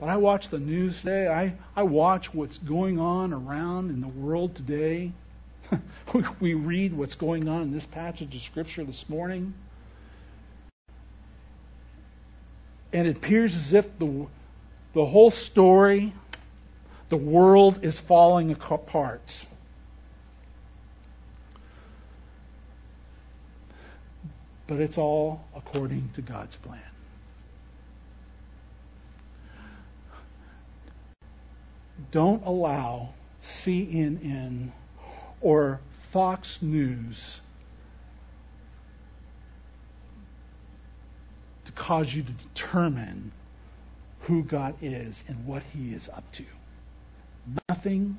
but 0.00 0.08
I 0.08 0.16
watch 0.16 0.48
the 0.48 0.58
news 0.58 0.98
today. 0.98 1.28
I, 1.28 1.54
I 1.76 1.84
watch 1.84 2.34
what's 2.34 2.58
going 2.58 2.98
on 2.98 3.32
around 3.32 3.90
in 3.90 4.00
the 4.00 4.08
world 4.08 4.56
today. 4.56 5.12
we 6.40 6.54
read 6.54 6.92
what's 6.94 7.14
going 7.14 7.46
on 7.46 7.62
in 7.62 7.72
this 7.72 7.86
passage 7.86 8.34
of 8.34 8.42
Scripture 8.42 8.82
this 8.82 9.08
morning. 9.08 9.54
and 12.92 13.06
it 13.06 13.16
appears 13.16 13.54
as 13.54 13.72
if 13.72 13.98
the, 13.98 14.26
the 14.94 15.04
whole 15.04 15.30
story, 15.30 16.12
the 17.08 17.16
world 17.16 17.80
is 17.82 17.98
falling 17.98 18.50
apart. 18.52 19.46
But 24.66 24.80
it's 24.80 24.98
all 24.98 25.44
according 25.54 26.10
to 26.14 26.22
God's 26.22 26.56
plan. 26.56 26.89
Don't 32.10 32.44
allow 32.44 33.10
CNN 33.42 34.70
or 35.40 35.80
Fox 36.10 36.60
News 36.60 37.40
to 41.64 41.72
cause 41.72 42.12
you 42.12 42.22
to 42.22 42.32
determine 42.32 43.32
who 44.22 44.42
God 44.42 44.74
is 44.82 45.22
and 45.28 45.46
what 45.46 45.62
He 45.72 45.94
is 45.94 46.08
up 46.08 46.24
to. 46.32 46.44
Nothing 47.68 48.18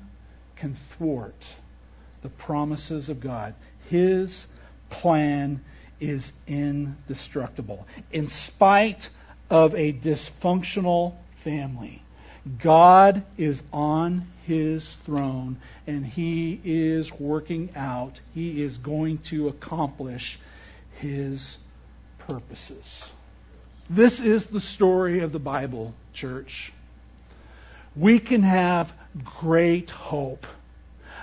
can 0.56 0.76
thwart 0.96 1.46
the 2.22 2.28
promises 2.28 3.08
of 3.08 3.20
God. 3.20 3.54
His 3.88 4.46
plan 4.90 5.62
is 6.00 6.32
indestructible. 6.46 7.86
In 8.10 8.28
spite 8.28 9.08
of 9.50 9.74
a 9.74 9.92
dysfunctional 9.92 11.14
family, 11.44 12.02
God 12.58 13.22
is 13.38 13.62
on 13.72 14.26
his 14.46 14.86
throne 15.04 15.58
and 15.86 16.04
he 16.04 16.60
is 16.64 17.12
working 17.12 17.70
out, 17.76 18.18
he 18.34 18.62
is 18.62 18.76
going 18.78 19.18
to 19.18 19.48
accomplish 19.48 20.38
his 20.98 21.56
purposes. 22.18 23.10
This 23.88 24.20
is 24.20 24.46
the 24.46 24.60
story 24.60 25.20
of 25.20 25.32
the 25.32 25.38
Bible, 25.38 25.94
church. 26.12 26.72
We 27.94 28.18
can 28.18 28.42
have 28.42 28.92
great 29.24 29.90
hope. 29.90 30.46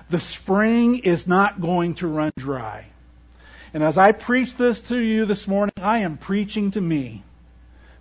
The 0.09 0.19
spring 0.19 0.99
is 0.99 1.27
not 1.27 1.59
going 1.59 1.95
to 1.95 2.07
run 2.07 2.31
dry. 2.37 2.85
And 3.73 3.83
as 3.83 3.97
I 3.97 4.11
preach 4.11 4.55
this 4.55 4.79
to 4.81 4.97
you 4.97 5.25
this 5.25 5.47
morning, 5.47 5.73
I 5.81 5.99
am 5.99 6.17
preaching 6.17 6.71
to 6.71 6.81
me 6.81 7.23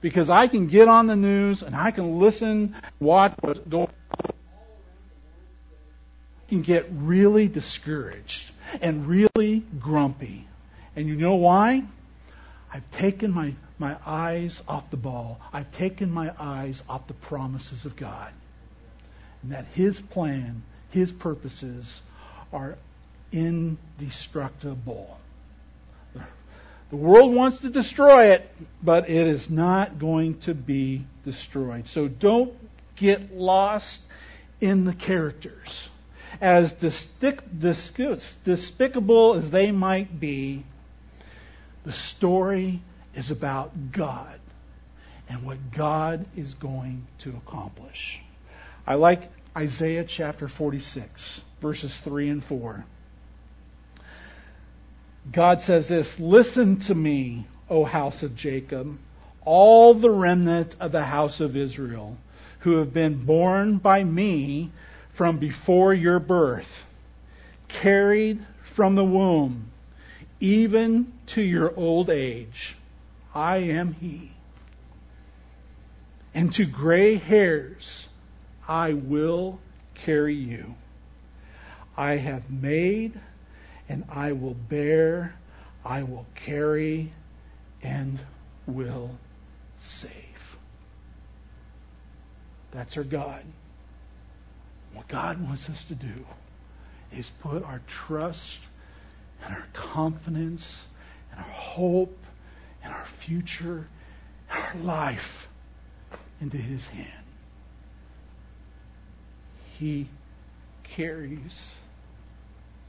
because 0.00 0.30
I 0.30 0.46
can 0.46 0.66
get 0.66 0.88
on 0.88 1.06
the 1.06 1.16
news 1.16 1.62
and 1.62 1.74
I 1.74 1.90
can 1.90 2.18
listen, 2.18 2.76
watch 3.00 3.34
what's 3.40 3.60
going 3.60 3.88
on. 3.88 4.32
I 6.46 6.48
can 6.48 6.62
get 6.62 6.86
really 6.92 7.48
discouraged 7.48 8.50
and 8.80 9.06
really 9.06 9.64
grumpy. 9.80 10.46
And 10.96 11.08
you 11.08 11.16
know 11.16 11.34
why? 11.34 11.84
I've 12.72 12.90
taken 12.92 13.30
my, 13.32 13.54
my 13.78 13.96
eyes 14.06 14.62
off 14.68 14.90
the 14.90 14.96
ball. 14.96 15.40
I've 15.52 15.70
taken 15.72 16.10
my 16.10 16.32
eyes 16.38 16.82
off 16.88 17.06
the 17.06 17.14
promises 17.14 17.84
of 17.84 17.96
God. 17.96 18.32
And 19.42 19.52
that 19.52 19.66
His 19.74 20.00
plan, 20.00 20.62
His 20.90 21.12
purposes 21.12 22.02
are 22.52 22.76
indestructible. 23.32 25.18
The 26.90 26.96
world 26.96 27.34
wants 27.34 27.58
to 27.58 27.68
destroy 27.68 28.32
it, 28.32 28.50
but 28.82 29.10
it 29.10 29.26
is 29.26 29.50
not 29.50 29.98
going 29.98 30.38
to 30.40 30.54
be 30.54 31.04
destroyed. 31.24 31.86
So 31.88 32.08
don't 32.08 32.54
get 32.96 33.36
lost 33.36 34.00
in 34.60 34.84
the 34.84 34.94
characters. 34.94 35.88
As 36.40 36.72
despicable 36.72 37.64
as 39.34 39.50
they 39.50 39.70
might 39.70 40.18
be, 40.18 40.64
the 41.84 41.92
story 41.92 42.80
is 43.14 43.30
about 43.30 43.92
God 43.92 44.40
and 45.28 45.42
what 45.42 45.70
God 45.72 46.24
is 46.36 46.54
going 46.54 47.06
to 47.18 47.30
accomplish. 47.46 48.20
I 48.86 48.94
like 48.94 49.30
Isaiah 49.56 50.04
chapter 50.04 50.48
46, 50.48 51.42
verses 51.60 51.94
3 52.00 52.30
and 52.30 52.42
4. 52.42 52.84
God 55.32 55.60
says 55.60 55.88
this 55.88 56.18
Listen 56.18 56.78
to 56.80 56.94
me, 56.94 57.46
O 57.68 57.84
house 57.84 58.22
of 58.22 58.34
Jacob, 58.34 58.98
all 59.44 59.94
the 59.94 60.10
remnant 60.10 60.76
of 60.80 60.92
the 60.92 61.04
house 61.04 61.40
of 61.40 61.56
Israel, 61.56 62.16
who 62.60 62.78
have 62.78 62.92
been 62.92 63.24
borne 63.24 63.78
by 63.78 64.04
me 64.04 64.70
from 65.12 65.38
before 65.38 65.92
your 65.92 66.18
birth, 66.18 66.84
carried 67.68 68.44
from 68.62 68.94
the 68.94 69.04
womb, 69.04 69.70
even 70.40 71.12
to 71.26 71.42
your 71.42 71.74
old 71.76 72.10
age. 72.10 72.76
I 73.34 73.58
am 73.58 73.94
He. 73.94 74.32
And 76.34 76.54
to 76.54 76.64
gray 76.64 77.16
hairs 77.16 78.08
I 78.66 78.92
will 78.92 79.58
carry 79.94 80.34
you. 80.34 80.74
I 81.96 82.16
have 82.16 82.50
made 82.50 83.18
and 83.88 84.04
I 84.08 84.32
will 84.32 84.54
bear, 84.54 85.34
I 85.84 86.02
will 86.02 86.26
carry, 86.34 87.12
and 87.82 88.18
will 88.66 89.10
save. 89.80 90.12
That's 92.72 92.96
our 92.96 93.04
God. 93.04 93.42
What 94.92 95.08
God 95.08 95.42
wants 95.42 95.68
us 95.70 95.84
to 95.86 95.94
do 95.94 96.26
is 97.12 97.30
put 97.40 97.62
our 97.62 97.80
trust 97.86 98.58
and 99.44 99.54
our 99.54 99.66
confidence 99.72 100.84
and 101.30 101.40
our 101.40 101.50
hope 101.50 102.18
and 102.82 102.92
our 102.92 103.06
future 103.20 103.88
and 104.50 104.62
our 104.64 104.84
life 104.84 105.48
into 106.40 106.56
His 106.56 106.86
hand. 106.88 107.24
He 109.78 110.08
carries 110.82 111.70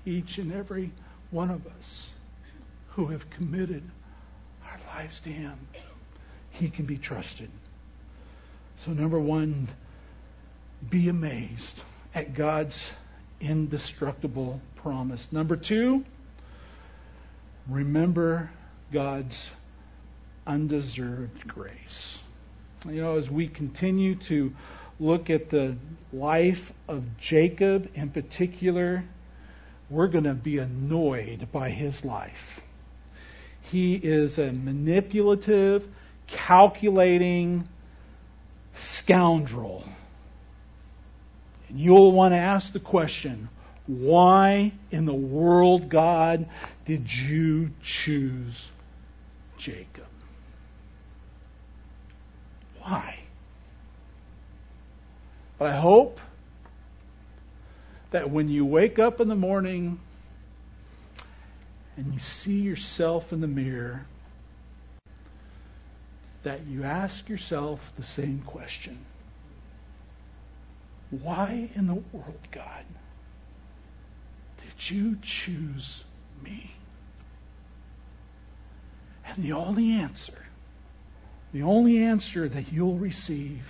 each 0.09 0.37
and 0.37 0.51
every 0.51 0.91
one 1.31 1.51
of 1.51 1.65
us 1.67 2.09
who 2.89 3.07
have 3.07 3.29
committed 3.29 3.83
our 4.65 4.79
lives 4.95 5.19
to 5.21 5.29
Him. 5.29 5.57
He 6.51 6.69
can 6.69 6.85
be 6.85 6.97
trusted. 6.97 7.49
So, 8.77 8.91
number 8.91 9.19
one, 9.19 9.67
be 10.89 11.09
amazed 11.09 11.81
at 12.15 12.33
God's 12.33 12.83
indestructible 13.39 14.61
promise. 14.77 15.27
Number 15.31 15.55
two, 15.55 16.03
remember 17.67 18.49
God's 18.91 19.49
undeserved 20.47 21.47
grace. 21.47 22.17
You 22.85 23.01
know, 23.01 23.17
as 23.17 23.29
we 23.29 23.47
continue 23.47 24.15
to 24.15 24.53
look 24.99 25.29
at 25.29 25.49
the 25.49 25.75
life 26.11 26.73
of 26.87 27.17
Jacob 27.17 27.89
in 27.93 28.09
particular, 28.09 29.03
we're 29.89 30.07
going 30.07 30.25
to 30.25 30.33
be 30.33 30.59
annoyed 30.59 31.47
by 31.51 31.69
his 31.69 32.05
life. 32.05 32.61
He 33.61 33.95
is 33.95 34.37
a 34.37 34.51
manipulative, 34.51 35.87
calculating 36.27 37.67
scoundrel. 38.73 39.83
And 41.69 41.79
you'll 41.79 42.11
want 42.11 42.33
to 42.33 42.37
ask 42.37 42.71
the 42.71 42.79
question, 42.79 43.49
why 43.87 44.71
in 44.91 45.05
the 45.05 45.13
world, 45.13 45.89
God, 45.89 46.47
did 46.85 47.11
you 47.11 47.71
choose 47.81 48.69
Jacob? 49.57 50.05
Why? 52.81 53.19
But 55.57 55.71
I 55.71 55.75
hope 55.75 56.19
that 58.11 58.29
when 58.29 58.49
you 58.49 58.65
wake 58.65 58.99
up 58.99 59.21
in 59.21 59.27
the 59.27 59.35
morning 59.35 59.99
and 61.95 62.13
you 62.13 62.19
see 62.19 62.59
yourself 62.59 63.31
in 63.33 63.41
the 63.41 63.47
mirror, 63.47 64.05
that 66.43 66.65
you 66.67 66.83
ask 66.83 67.27
yourself 67.29 67.79
the 67.97 68.03
same 68.03 68.41
question. 68.45 68.97
Why 71.11 71.69
in 71.75 71.87
the 71.87 71.95
world, 71.95 72.39
God, 72.51 72.85
did 74.63 74.89
you 74.89 75.17
choose 75.21 76.03
me? 76.43 76.71
And 79.25 79.43
the 79.43 79.53
only 79.53 79.91
answer, 79.91 80.37
the 81.51 81.63
only 81.63 82.03
answer 82.03 82.47
that 82.47 82.71
you'll 82.71 82.97
receive 82.97 83.65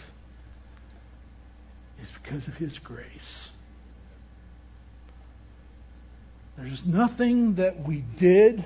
is 2.01 2.11
because 2.11 2.47
of 2.47 2.55
His 2.55 2.77
grace. 2.77 3.49
There's 6.61 6.85
nothing 6.85 7.55
that 7.55 7.87
we 7.87 8.03
did 8.17 8.65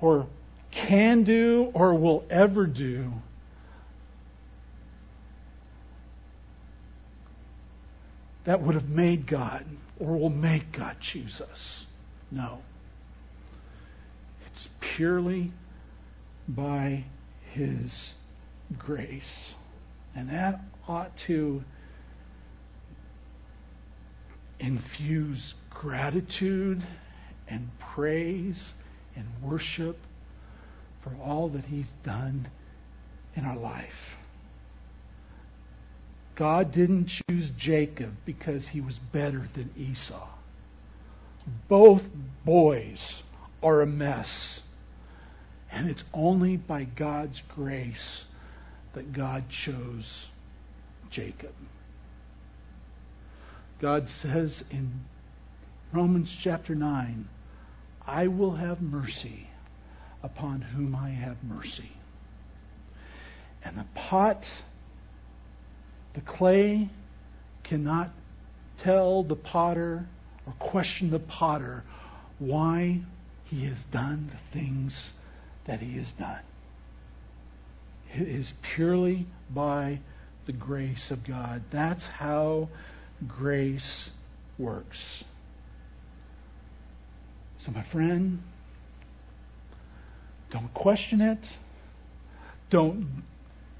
or 0.00 0.26
can 0.72 1.22
do 1.22 1.70
or 1.72 1.94
will 1.94 2.24
ever 2.30 2.66
do 2.66 3.12
that 8.44 8.60
would 8.60 8.74
have 8.74 8.88
made 8.88 9.26
God 9.26 9.64
or 10.00 10.16
will 10.16 10.30
make 10.30 10.72
God 10.72 10.96
choose 10.98 11.40
us. 11.40 11.86
No. 12.32 12.58
It's 14.46 14.68
purely 14.80 15.52
by 16.48 17.04
His 17.52 18.14
grace. 18.76 19.54
And 20.16 20.28
that 20.30 20.60
ought 20.88 21.16
to 21.18 21.62
infuse 24.58 25.54
gratitude 25.74 26.82
and 27.48 27.68
praise 27.78 28.72
and 29.16 29.26
worship 29.42 29.98
for 31.02 31.12
all 31.22 31.48
that 31.50 31.64
He's 31.64 31.92
done 32.04 32.48
in 33.34 33.44
our 33.44 33.56
life. 33.56 34.16
God 36.34 36.72
didn't 36.72 37.06
choose 37.06 37.50
Jacob 37.50 38.14
because 38.24 38.66
he 38.66 38.80
was 38.80 38.98
better 38.98 39.48
than 39.54 39.70
Esau. 39.76 40.28
Both 41.68 42.04
boys 42.44 43.22
are 43.62 43.82
a 43.82 43.86
mess. 43.86 44.60
And 45.70 45.90
it's 45.90 46.04
only 46.12 46.56
by 46.56 46.84
God's 46.84 47.42
grace 47.54 48.24
that 48.94 49.12
God 49.12 49.48
chose 49.48 50.26
Jacob. 51.10 51.54
God 53.80 54.08
says 54.08 54.64
in 54.70 55.04
Romans 55.92 56.34
chapter 56.40 56.74
9, 56.74 57.28
I 58.06 58.26
will 58.26 58.52
have 58.52 58.80
mercy 58.80 59.46
upon 60.22 60.62
whom 60.62 60.96
I 60.96 61.10
have 61.10 61.36
mercy. 61.44 61.92
And 63.62 63.76
the 63.76 63.84
pot, 63.94 64.48
the 66.14 66.22
clay, 66.22 66.88
cannot 67.62 68.10
tell 68.78 69.22
the 69.22 69.36
potter 69.36 70.06
or 70.46 70.52
question 70.58 71.10
the 71.10 71.18
potter 71.18 71.84
why 72.38 73.00
he 73.44 73.64
has 73.66 73.78
done 73.84 74.30
the 74.32 74.58
things 74.58 75.10
that 75.66 75.80
he 75.80 75.98
has 75.98 76.10
done. 76.12 76.40
It 78.14 78.28
is 78.28 78.54
purely 78.62 79.26
by 79.50 80.00
the 80.46 80.52
grace 80.52 81.10
of 81.10 81.22
God. 81.22 81.62
That's 81.70 82.06
how 82.06 82.68
grace 83.28 84.10
works. 84.58 85.24
So, 87.64 87.70
my 87.70 87.82
friend, 87.82 88.42
don't 90.50 90.74
question 90.74 91.20
it. 91.20 91.56
Don't 92.70 93.22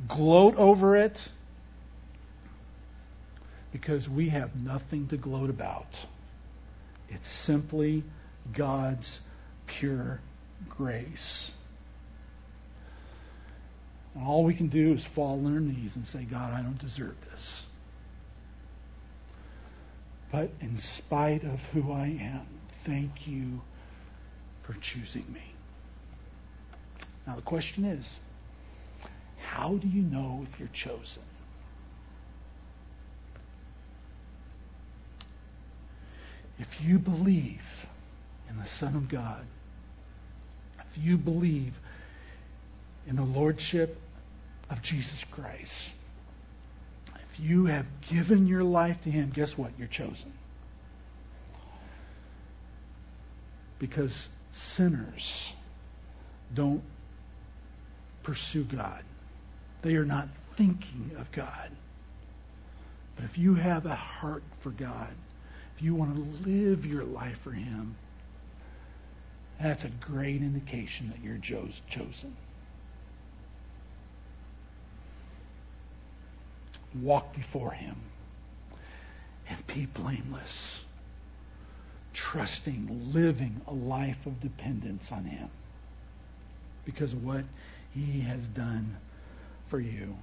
gloat 0.07 0.57
over 0.57 0.97
it. 0.97 1.29
Because 3.73 4.09
we 4.09 4.29
have 4.29 4.55
nothing 4.55 5.09
to 5.09 5.17
gloat 5.17 5.51
about. 5.51 5.97
It's 7.09 7.29
simply 7.29 8.05
God's 8.53 9.19
pure 9.67 10.21
grace. 10.69 11.51
And 14.15 14.25
all 14.25 14.45
we 14.45 14.55
can 14.55 14.69
do 14.69 14.93
is 14.93 15.03
fall 15.03 15.45
on 15.45 15.53
our 15.53 15.61
knees 15.61 15.97
and 15.97 16.07
say, 16.07 16.23
God, 16.23 16.53
I 16.53 16.63
don't 16.63 16.79
deserve 16.79 17.17
this. 17.33 17.63
But 20.31 20.51
in 20.61 20.79
spite 20.79 21.43
of 21.43 21.61
who 21.73 21.93
I 21.93 22.07
am, 22.07 22.47
thank 22.85 23.27
you 23.27 23.61
for 24.63 24.75
choosing 24.75 25.25
me. 25.33 25.43
Now, 27.27 27.37
the 27.37 27.43
question 27.43 27.85
is 27.85 28.09
how 29.53 29.75
do 29.75 29.87
you 29.87 30.03
know 30.03 30.47
if 30.51 30.59
you're 30.59 30.69
chosen? 30.69 31.23
If 36.59 36.81
you 36.83 36.99
believe 36.99 37.63
in 38.49 38.59
the 38.59 38.67
Son 38.67 38.95
of 38.95 39.09
God, 39.09 39.45
if 40.79 41.03
you 41.03 41.17
believe 41.17 41.75
in 43.07 43.17
the 43.17 43.25
Lordship 43.25 43.99
of 44.71 44.81
Jesus 44.81 45.25
Christ, 45.31 45.91
if 47.15 47.41
you 47.41 47.67
have 47.67 47.87
given 48.09 48.47
your 48.47 48.63
life 48.63 49.03
to 49.03 49.11
Him, 49.11 49.33
guess 49.35 49.59
what? 49.59 49.73
You're 49.79 49.89
chosen. 49.89 50.33
Because 53.79 54.29
sinners 54.53 55.53
don't 56.55 56.83
pursue 58.23 58.65
God. 58.65 59.03
They 59.83 59.97
are 59.97 60.05
not 60.05 60.29
thinking 60.57 61.13
of 61.19 61.31
God. 61.33 61.71
But 63.17 63.25
if 63.25 63.39
you 63.39 63.55
have 63.55 63.87
a 63.87 63.95
heart 63.95 64.43
for 64.61 64.71
God, 64.71 65.09
if 65.77 65.83
you 65.83 65.95
want 65.95 66.15
to 66.15 66.49
live 66.49 66.87
your 66.87 67.05
life 67.05 67.39
for 67.43 67.53
Him, 67.53 67.97
that's 69.61 69.85
a 69.85 69.89
great 69.89 70.43
indication 70.43 71.09
that 71.11 71.23
you're 71.23 71.37
Joe's 71.37 71.81
chosen. 71.89 72.37
Walk 77.01 77.35
before 77.35 77.71
Him 77.73 77.97
and 79.49 79.67
be 79.67 79.87
blameless, 79.87 80.81
trusting, 82.13 83.13
living 83.13 83.61
a 83.67 83.73
life 83.73 84.27
of 84.27 84.41
dependence 84.41 85.11
on 85.13 85.25
Him 85.25 85.49
because 86.85 87.13
of 87.13 87.25
what 87.25 87.45
He 87.95 88.21
has 88.21 88.47
done 88.47 88.97
for 89.69 89.81
you. 89.81 90.17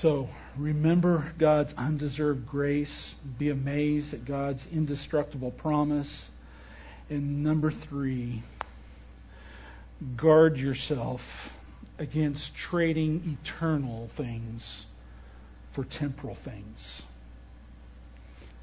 So 0.00 0.30
remember 0.56 1.30
God's 1.36 1.74
undeserved 1.74 2.46
grace. 2.46 3.14
Be 3.38 3.50
amazed 3.50 4.14
at 4.14 4.24
God's 4.24 4.66
indestructible 4.72 5.50
promise. 5.50 6.28
And 7.10 7.42
number 7.42 7.70
three, 7.70 8.42
guard 10.16 10.56
yourself 10.56 11.52
against 11.98 12.54
trading 12.54 13.36
eternal 13.42 14.08
things 14.16 14.86
for 15.72 15.84
temporal 15.84 16.34
things. 16.34 17.02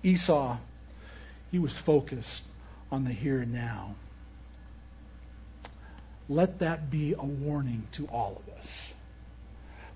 Esau, 0.04 0.58
he 1.52 1.60
was 1.60 1.74
focused 1.74 2.44
on 2.92 3.04
the 3.04 3.12
here 3.12 3.42
and 3.42 3.54
now. 3.54 3.96
Let 6.30 6.60
that 6.60 6.90
be 6.90 7.14
a 7.14 7.24
warning 7.24 7.88
to 7.94 8.06
all 8.08 8.42
of 8.46 8.60
us. 8.60 8.94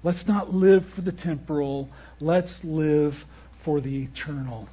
Let's 0.03 0.27
not 0.27 0.53
live 0.53 0.85
for 0.85 1.01
the 1.01 1.11
temporal. 1.11 1.89
Let's 2.19 2.63
live 2.63 3.25
for 3.61 3.81
the 3.81 4.03
eternal. 4.03 4.67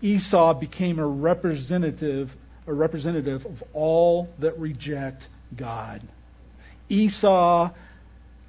Esau 0.00 0.54
became 0.54 0.98
a 0.98 1.06
representative, 1.06 2.34
a 2.66 2.72
representative 2.72 3.44
of 3.44 3.62
all 3.72 4.28
that 4.38 4.58
reject 4.58 5.28
God. 5.54 6.02
Esau 6.88 7.70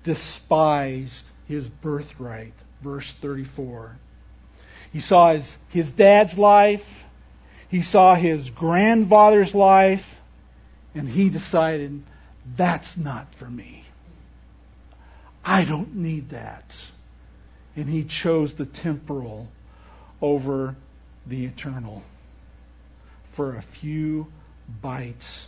despised 0.03 1.25
his 1.47 1.67
birthright. 1.67 2.53
Verse 2.81 3.11
34. 3.21 3.97
He 4.93 4.99
saw 4.99 5.33
his, 5.33 5.57
his 5.69 5.91
dad's 5.91 6.37
life. 6.37 6.87
He 7.67 7.81
saw 7.81 8.13
his 8.13 8.51
grandfather's 8.51 9.53
life. 9.53 10.15
And 10.93 11.09
he 11.09 11.29
decided, 11.29 12.03
that's 12.55 12.95
not 12.95 13.33
for 13.35 13.49
me. 13.49 13.83
I 15.43 15.65
don't 15.65 15.95
need 15.95 16.29
that. 16.29 16.75
And 17.75 17.89
he 17.89 18.03
chose 18.03 18.53
the 18.53 18.67
temporal 18.67 19.49
over 20.21 20.75
the 21.25 21.45
eternal 21.45 22.03
for 23.33 23.55
a 23.55 23.61
few 23.61 24.27
bites 24.81 25.47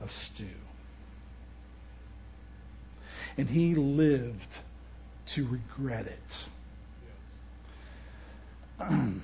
of 0.00 0.10
stew. 0.10 0.46
And 3.36 3.48
he 3.48 3.74
lived 3.74 4.48
to 5.26 5.46
regret 5.46 6.06
it. 6.06 6.46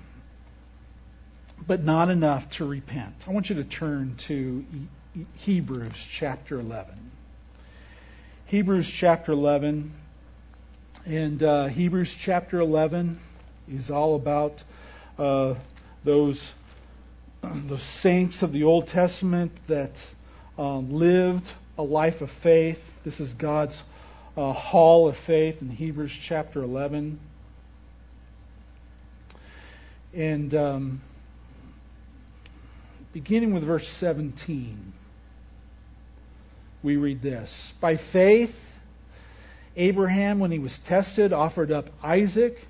but 1.67 1.85
not 1.85 2.11
enough 2.11 2.49
to 2.51 2.65
repent. 2.65 3.15
I 3.27 3.31
want 3.31 3.51
you 3.51 3.57
to 3.57 3.65
turn 3.65 4.17
to 4.27 4.65
Hebrews 5.37 6.07
chapter 6.11 6.59
11. 6.59 6.95
Hebrews 8.47 8.89
chapter 8.89 9.33
11. 9.33 9.93
And 11.05 11.43
uh, 11.43 11.67
Hebrews 11.67 12.15
chapter 12.19 12.61
11 12.61 13.19
is 13.71 13.91
all 13.91 14.15
about 14.15 14.63
uh, 15.19 15.55
those, 16.05 16.43
the 17.43 17.79
saints 17.79 18.43
of 18.43 18.53
the 18.53 18.65
Old 18.65 18.89
Testament 18.89 19.53
that 19.67 19.93
um, 20.59 20.93
lived 20.93 21.51
a 21.77 21.83
life 21.83 22.21
of 22.23 22.31
faith. 22.31 22.83
This 23.05 23.21
is 23.21 23.33
God's 23.35 23.81
uh, 24.37 24.53
hall 24.53 25.09
of 25.09 25.17
faith 25.17 25.63
in 25.63 25.71
Hebrews 25.71 26.13
chapter 26.13 26.63
11. 26.63 27.19
And 30.15 30.55
um, 30.55 31.01
beginning 33.13 33.53
with 33.53 33.65
verse 33.65 33.89
17 33.89 34.93
we 36.83 36.97
read 36.97 37.23
this 37.23 37.73
By 37.81 37.97
faith, 37.97 38.55
Abraham, 39.77 40.39
when 40.39 40.51
he 40.51 40.59
was 40.59 40.79
tested, 40.81 41.33
offered 41.33 41.71
up 41.71 41.91
Isaac, 42.03 42.67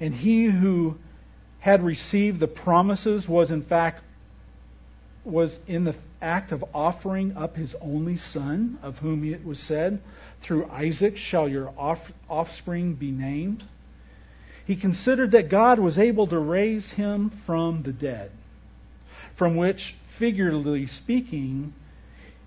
and 0.00 0.14
he 0.14 0.44
who 0.44 0.98
had 1.60 1.82
received 1.82 2.40
the 2.40 2.48
promises 2.48 3.28
was 3.28 3.50
in 3.50 3.62
fact 3.62 4.02
was 5.24 5.58
in 5.66 5.84
the 5.84 5.94
act 6.22 6.52
of 6.52 6.64
offering 6.74 7.36
up 7.36 7.56
his 7.56 7.76
only 7.80 8.16
son, 8.16 8.78
of 8.82 8.98
whom 8.98 9.24
it 9.24 9.44
was 9.44 9.60
said, 9.60 10.00
Through 10.40 10.70
Isaac 10.70 11.16
shall 11.16 11.48
your 11.48 11.72
offspring 12.28 12.94
be 12.94 13.10
named. 13.10 13.62
He 14.68 14.76
considered 14.76 15.30
that 15.30 15.48
God 15.48 15.78
was 15.78 15.96
able 15.96 16.26
to 16.26 16.38
raise 16.38 16.90
him 16.90 17.30
from 17.30 17.84
the 17.84 17.92
dead, 17.92 18.30
from 19.34 19.56
which, 19.56 19.94
figuratively 20.18 20.84
speaking, 20.84 21.72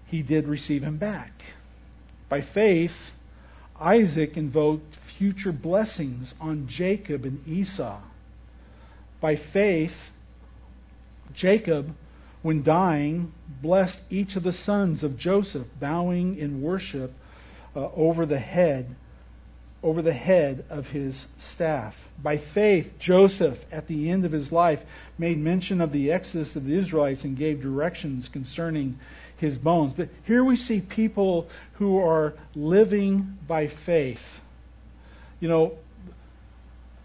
he 0.05 0.21
did 0.21 0.47
receive 0.47 0.83
him 0.83 0.97
back. 0.97 1.31
By 2.29 2.41
faith, 2.41 3.13
Isaac 3.79 4.37
invoked 4.37 4.97
future 4.97 5.51
blessings 5.51 6.35
on 6.39 6.67
Jacob 6.67 7.25
and 7.25 7.41
Esau. 7.47 7.99
By 9.19 9.35
faith, 9.35 10.11
Jacob, 11.33 11.91
when 12.43 12.61
dying, 12.61 13.33
blessed 13.63 13.99
each 14.11 14.35
of 14.35 14.43
the 14.43 14.53
sons 14.53 15.01
of 15.01 15.17
Joseph, 15.17 15.65
bowing 15.79 16.37
in 16.37 16.61
worship 16.61 17.15
uh, 17.75 17.89
over 17.95 18.27
the 18.27 18.37
head 18.37 18.95
over 19.83 20.01
the 20.01 20.13
head 20.13 20.63
of 20.69 20.87
his 20.87 21.25
staff. 21.37 21.95
By 22.21 22.37
faith, 22.37 22.99
Joseph, 22.99 23.57
at 23.71 23.87
the 23.87 24.11
end 24.11 24.25
of 24.25 24.31
his 24.31 24.51
life, 24.51 24.83
made 25.17 25.39
mention 25.39 25.81
of 25.81 25.91
the 25.91 26.11
exodus 26.11 26.55
of 26.55 26.65
the 26.65 26.75
Israelites 26.75 27.23
and 27.23 27.35
gave 27.35 27.61
directions 27.61 28.29
concerning 28.29 28.99
his 29.37 29.57
bones. 29.57 29.93
But 29.93 30.09
here 30.25 30.43
we 30.43 30.55
see 30.55 30.81
people 30.81 31.49
who 31.73 31.97
are 31.97 32.35
living 32.55 33.39
by 33.47 33.67
faith. 33.67 34.23
You 35.39 35.49
know, 35.49 35.77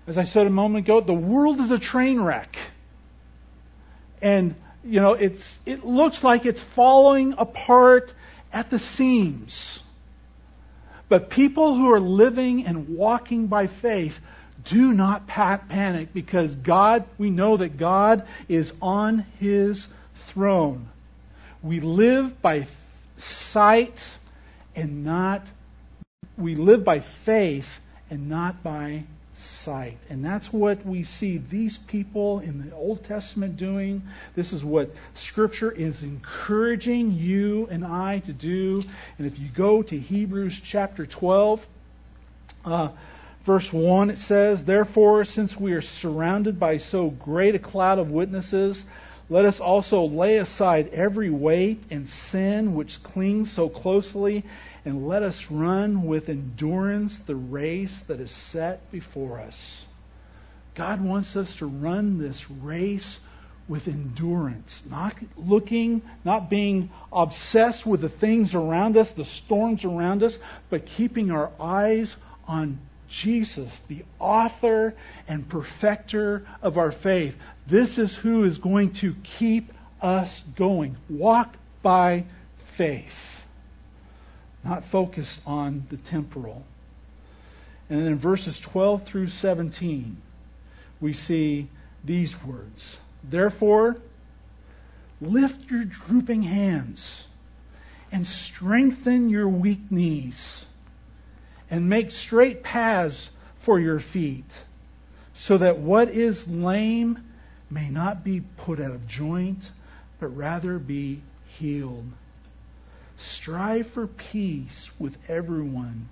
as 0.06 0.18
I 0.18 0.24
said 0.24 0.46
a 0.46 0.50
moment 0.50 0.84
ago, 0.84 1.00
the 1.00 1.14
world 1.14 1.60
is 1.60 1.70
a 1.70 1.78
train 1.78 2.20
wreck. 2.20 2.56
And, 4.20 4.54
you 4.84 5.00
know, 5.00 5.14
it's, 5.14 5.58
it 5.64 5.84
looks 5.84 6.22
like 6.22 6.44
it's 6.44 6.60
falling 6.60 7.34
apart 7.38 8.12
at 8.52 8.68
the 8.68 8.78
seams. 8.78 9.80
But 11.08 11.30
people 11.30 11.74
who 11.74 11.92
are 11.92 12.00
living 12.00 12.66
and 12.66 12.88
walking 12.88 13.46
by 13.46 13.68
faith 13.68 14.18
do 14.64 14.92
not 14.92 15.26
panic 15.28 16.12
because 16.12 16.54
God, 16.56 17.04
we 17.18 17.30
know 17.30 17.56
that 17.56 17.76
God 17.76 18.26
is 18.48 18.72
on 18.82 19.20
his 19.38 19.86
throne. 20.28 20.88
We 21.62 21.80
live 21.80 22.42
by 22.42 22.66
sight 23.16 24.02
and 24.74 25.04
not, 25.04 25.46
we 26.36 26.56
live 26.56 26.84
by 26.84 27.00
faith 27.00 27.80
and 28.10 28.28
not 28.28 28.62
by 28.62 29.04
sight. 29.46 29.98
And 30.10 30.24
that's 30.24 30.52
what 30.52 30.84
we 30.84 31.04
see 31.04 31.38
these 31.38 31.78
people 31.78 32.40
in 32.40 32.68
the 32.68 32.74
Old 32.74 33.04
Testament 33.04 33.56
doing. 33.56 34.02
This 34.34 34.52
is 34.52 34.64
what 34.64 34.94
Scripture 35.14 35.70
is 35.70 36.02
encouraging 36.02 37.12
you 37.12 37.68
and 37.70 37.84
I 37.84 38.20
to 38.20 38.32
do. 38.32 38.82
And 39.18 39.26
if 39.26 39.38
you 39.38 39.48
go 39.48 39.82
to 39.82 39.98
Hebrews 39.98 40.60
chapter 40.62 41.06
12, 41.06 41.66
uh, 42.64 42.88
verse 43.44 43.72
1, 43.72 44.10
it 44.10 44.18
says, 44.18 44.64
Therefore, 44.64 45.24
since 45.24 45.58
we 45.58 45.72
are 45.72 45.82
surrounded 45.82 46.58
by 46.58 46.78
so 46.78 47.10
great 47.10 47.54
a 47.54 47.60
cloud 47.60 47.98
of 47.98 48.10
witnesses, 48.10 48.84
let 49.28 49.44
us 49.44 49.58
also 49.58 50.04
lay 50.04 50.36
aside 50.36 50.90
every 50.92 51.30
weight 51.30 51.82
and 51.90 52.08
sin 52.08 52.74
which 52.74 53.02
clings 53.02 53.52
so 53.52 53.68
closely, 53.68 54.44
and 54.86 55.06
let 55.06 55.22
us 55.22 55.50
run 55.50 56.04
with 56.04 56.28
endurance 56.28 57.18
the 57.18 57.34
race 57.34 57.98
that 58.06 58.20
is 58.20 58.30
set 58.30 58.90
before 58.92 59.40
us. 59.40 59.84
God 60.76 61.00
wants 61.00 61.34
us 61.34 61.52
to 61.56 61.66
run 61.66 62.18
this 62.18 62.48
race 62.50 63.18
with 63.68 63.88
endurance, 63.88 64.82
not 64.88 65.14
looking, 65.36 66.02
not 66.24 66.48
being 66.48 66.88
obsessed 67.12 67.84
with 67.84 68.00
the 68.00 68.08
things 68.08 68.54
around 68.54 68.96
us, 68.96 69.10
the 69.10 69.24
storms 69.24 69.84
around 69.84 70.22
us, 70.22 70.38
but 70.70 70.86
keeping 70.86 71.32
our 71.32 71.50
eyes 71.60 72.16
on 72.46 72.78
Jesus, 73.08 73.80
the 73.88 74.04
author 74.20 74.94
and 75.26 75.48
perfecter 75.48 76.46
of 76.62 76.78
our 76.78 76.92
faith. 76.92 77.34
This 77.66 77.98
is 77.98 78.14
who 78.14 78.44
is 78.44 78.58
going 78.58 78.92
to 78.94 79.16
keep 79.24 79.72
us 80.00 80.44
going. 80.54 80.96
Walk 81.08 81.56
by 81.82 82.24
faith, 82.76 83.35
not 84.66 84.84
focused 84.84 85.38
on 85.46 85.86
the 85.90 85.96
temporal. 85.96 86.64
And 87.88 88.00
then 88.00 88.08
in 88.08 88.18
verses 88.18 88.58
12 88.58 89.04
through 89.04 89.28
17, 89.28 90.16
we 91.00 91.12
see 91.12 91.68
these 92.04 92.42
words. 92.42 92.96
Therefore, 93.22 93.96
lift 95.20 95.70
your 95.70 95.84
drooping 95.84 96.42
hands 96.42 97.24
and 98.10 98.26
strengthen 98.26 99.30
your 99.30 99.48
weak 99.48 99.90
knees 99.90 100.64
and 101.70 101.88
make 101.88 102.10
straight 102.10 102.62
paths 102.62 103.28
for 103.60 103.78
your 103.80 104.00
feet, 104.00 104.44
so 105.34 105.58
that 105.58 105.78
what 105.78 106.08
is 106.08 106.46
lame 106.46 107.18
may 107.68 107.88
not 107.88 108.22
be 108.22 108.40
put 108.58 108.80
out 108.80 108.92
of 108.92 109.08
joint, 109.08 109.58
but 110.20 110.28
rather 110.28 110.78
be 110.78 111.20
healed. 111.58 112.06
Strive 113.18 113.86
for 113.86 114.06
peace 114.06 114.90
with 114.98 115.16
everyone 115.28 116.08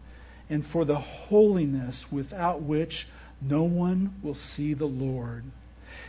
and 0.49 0.65
for 0.65 0.85
the 0.85 0.99
holiness 0.99 2.11
without 2.11 2.63
which 2.63 3.07
no 3.43 3.63
one 3.65 4.15
will 4.23 4.35
see 4.35 4.73
the 4.75 4.87
Lord. 4.89 5.45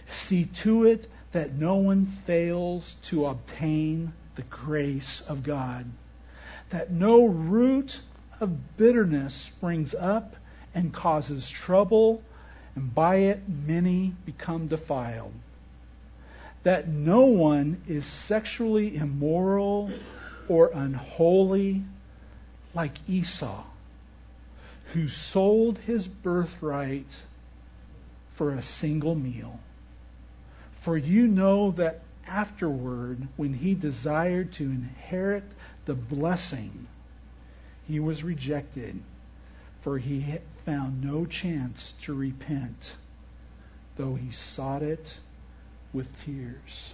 See 0.08 0.46
to 0.46 0.86
it 0.86 1.10
that 1.32 1.56
no 1.56 1.76
one 1.76 2.06
fails 2.06 2.96
to 3.04 3.26
obtain 3.26 4.14
the 4.36 4.44
grace 4.44 5.22
of 5.28 5.44
God, 5.44 5.86
that 6.70 6.92
no 6.92 7.26
root 7.26 8.00
of 8.40 8.78
bitterness 8.78 9.34
springs 9.34 9.94
up 9.94 10.36
and 10.74 10.94
causes 10.94 11.50
trouble, 11.50 12.22
and 12.76 12.94
by 12.94 13.18
it 13.18 13.50
many 13.50 14.14
become 14.26 14.68
defiled. 14.68 15.34
That 16.64 16.88
no 16.88 17.26
one 17.26 17.82
is 17.88 18.06
sexually 18.06 18.96
immoral 18.96 19.92
or 20.48 20.72
unholy 20.74 21.84
like 22.74 22.98
Esau, 23.08 23.64
who 24.94 25.08
sold 25.08 25.78
his 25.80 26.08
birthright 26.08 27.08
for 28.36 28.52
a 28.52 28.62
single 28.62 29.16
meal. 29.16 29.60
For 30.82 30.98
you 30.98 31.28
know 31.28 31.72
that 31.72 32.02
afterward, 32.28 33.28
when 33.38 33.54
he 33.54 33.74
desired 33.74 34.54
to 34.54 34.64
inherit 34.64 35.44
the 35.86 35.94
blessing, 35.94 36.88
he 37.88 38.00
was 38.00 38.24
rejected, 38.24 39.00
for 39.82 39.98
he 39.98 40.38
found 40.66 41.04
no 41.04 41.26
chance 41.26 41.94
to 42.04 42.14
repent, 42.14 42.94
though 43.96 44.16
he 44.16 44.32
sought 44.32 44.84
it 44.84 45.18
with 45.94 46.10
tears. 46.26 46.94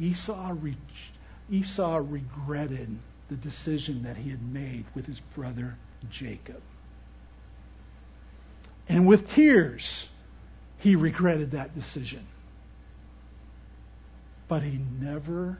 Esau, 0.00 0.54
re- 0.58 0.76
Esau 1.50 2.00
regretted 2.08 2.96
the 3.28 3.36
decision 3.36 4.02
that 4.04 4.16
he 4.16 4.30
had 4.30 4.42
made 4.52 4.84
with 4.94 5.06
his 5.06 5.20
brother 5.34 5.76
Jacob. 6.10 6.62
And 8.88 9.06
with 9.06 9.30
tears, 9.30 10.08
he 10.78 10.96
regretted 10.96 11.52
that 11.52 11.74
decision. 11.74 12.26
But 14.48 14.62
he 14.62 14.80
never 15.00 15.58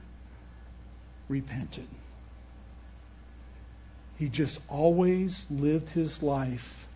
repented. 1.29 1.87
He 4.19 4.29
just 4.29 4.59
always 4.69 5.47
lived 5.49 5.91
his 5.91 6.23
life 6.23 6.87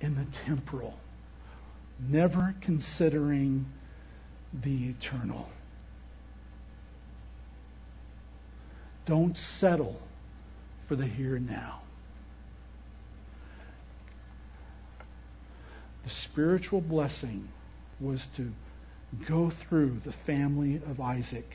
in 0.00 0.14
the 0.16 0.26
temporal, 0.44 0.98
never 2.08 2.54
considering 2.60 3.66
the 4.52 4.88
eternal. 4.88 5.48
Don't 9.08 9.38
settle 9.38 9.98
for 10.86 10.94
the 10.94 11.06
here 11.06 11.36
and 11.36 11.48
now. 11.48 11.80
The 16.04 16.10
spiritual 16.10 16.82
blessing 16.82 17.48
was 18.00 18.26
to 18.36 18.52
go 19.26 19.48
through 19.48 20.02
the 20.04 20.12
family 20.12 20.76
of 20.76 21.00
Isaac 21.00 21.50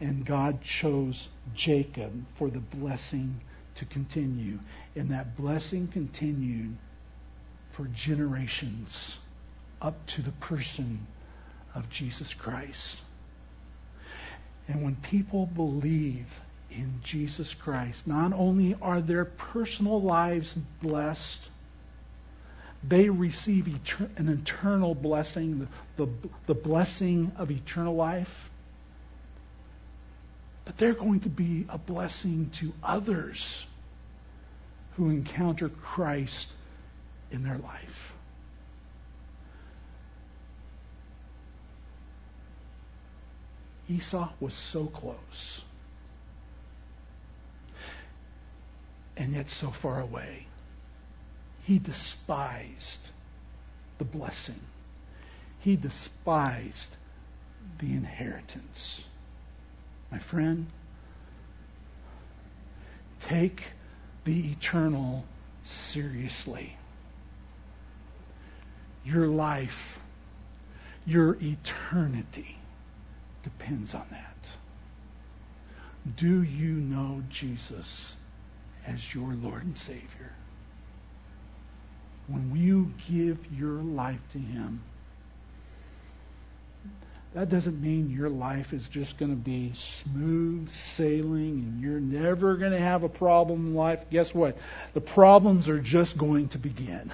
and 0.00 0.24
God 0.24 0.62
chose 0.62 1.26
Jacob 1.54 2.24
for 2.36 2.50
the 2.50 2.60
blessing 2.60 3.40
to 3.74 3.84
continue. 3.84 4.60
And 4.94 5.10
that 5.10 5.36
blessing 5.36 5.88
continued 5.88 6.76
for 7.72 7.86
generations 7.86 9.16
up 9.82 10.06
to 10.06 10.22
the 10.22 10.30
person 10.32 11.04
of 11.74 11.90
Jesus 11.90 12.32
Christ. 12.32 12.96
And 14.70 14.84
when 14.84 14.94
people 14.94 15.46
believe 15.46 16.26
in 16.70 17.00
Jesus 17.02 17.52
Christ, 17.54 18.06
not 18.06 18.32
only 18.32 18.76
are 18.80 19.00
their 19.00 19.24
personal 19.24 20.00
lives 20.00 20.54
blessed, 20.80 21.40
they 22.86 23.08
receive 23.08 23.64
etern- 23.64 24.16
an 24.16 24.28
eternal 24.28 24.94
blessing, 24.94 25.68
the, 25.96 26.06
the, 26.06 26.12
the 26.46 26.54
blessing 26.54 27.32
of 27.36 27.50
eternal 27.50 27.96
life. 27.96 28.48
But 30.64 30.78
they're 30.78 30.94
going 30.94 31.20
to 31.20 31.28
be 31.28 31.66
a 31.68 31.76
blessing 31.76 32.50
to 32.60 32.72
others 32.80 33.66
who 34.96 35.10
encounter 35.10 35.68
Christ 35.68 36.46
in 37.32 37.42
their 37.42 37.58
life. 37.58 38.12
Esau 43.90 44.28
was 44.38 44.54
so 44.54 44.86
close, 44.86 45.62
and 49.16 49.32
yet 49.32 49.50
so 49.50 49.70
far 49.70 50.00
away. 50.00 50.46
He 51.64 51.80
despised 51.80 53.00
the 53.98 54.04
blessing. 54.04 54.60
He 55.58 55.74
despised 55.74 56.88
the 57.80 57.90
inheritance. 57.90 59.02
My 60.12 60.20
friend, 60.20 60.68
take 63.22 63.64
the 64.24 64.52
eternal 64.52 65.24
seriously. 65.64 66.76
Your 69.04 69.26
life, 69.26 69.98
your 71.04 71.36
eternity 71.42 72.59
depends 73.42 73.94
on 73.94 74.06
that. 74.10 74.36
Do 76.16 76.42
you 76.42 76.72
know 76.72 77.22
Jesus 77.28 78.14
as 78.86 79.14
your 79.14 79.32
Lord 79.34 79.64
and 79.64 79.78
Savior? 79.78 80.32
When 82.26 82.56
you 82.56 82.92
give 83.08 83.38
your 83.52 83.82
life 83.82 84.20
to 84.32 84.38
Him, 84.38 84.82
that 87.34 87.48
doesn't 87.48 87.80
mean 87.80 88.10
your 88.10 88.28
life 88.28 88.72
is 88.72 88.88
just 88.88 89.16
going 89.16 89.30
to 89.30 89.36
be 89.36 89.72
smooth 89.74 90.72
sailing 90.96 91.62
and 91.62 91.80
you're 91.80 92.00
never 92.00 92.56
going 92.56 92.72
to 92.72 92.80
have 92.80 93.04
a 93.04 93.08
problem 93.08 93.68
in 93.68 93.74
life. 93.74 94.00
Guess 94.10 94.34
what? 94.34 94.56
The 94.94 95.00
problems 95.00 95.68
are 95.68 95.78
just 95.78 96.18
going 96.18 96.48
to 96.48 96.58
begin. 96.58 97.12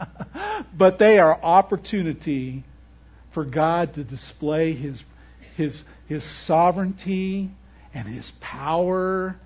but 0.76 0.98
they 0.98 1.18
are 1.18 1.32
opportunity 1.42 2.62
for 3.30 3.44
God 3.44 3.94
to 3.94 4.04
display 4.04 4.74
His, 4.74 5.02
His, 5.58 5.82
His 6.06 6.22
sovereignty 6.22 7.50
and 7.92 8.06
His 8.06 8.30
power 8.38 9.36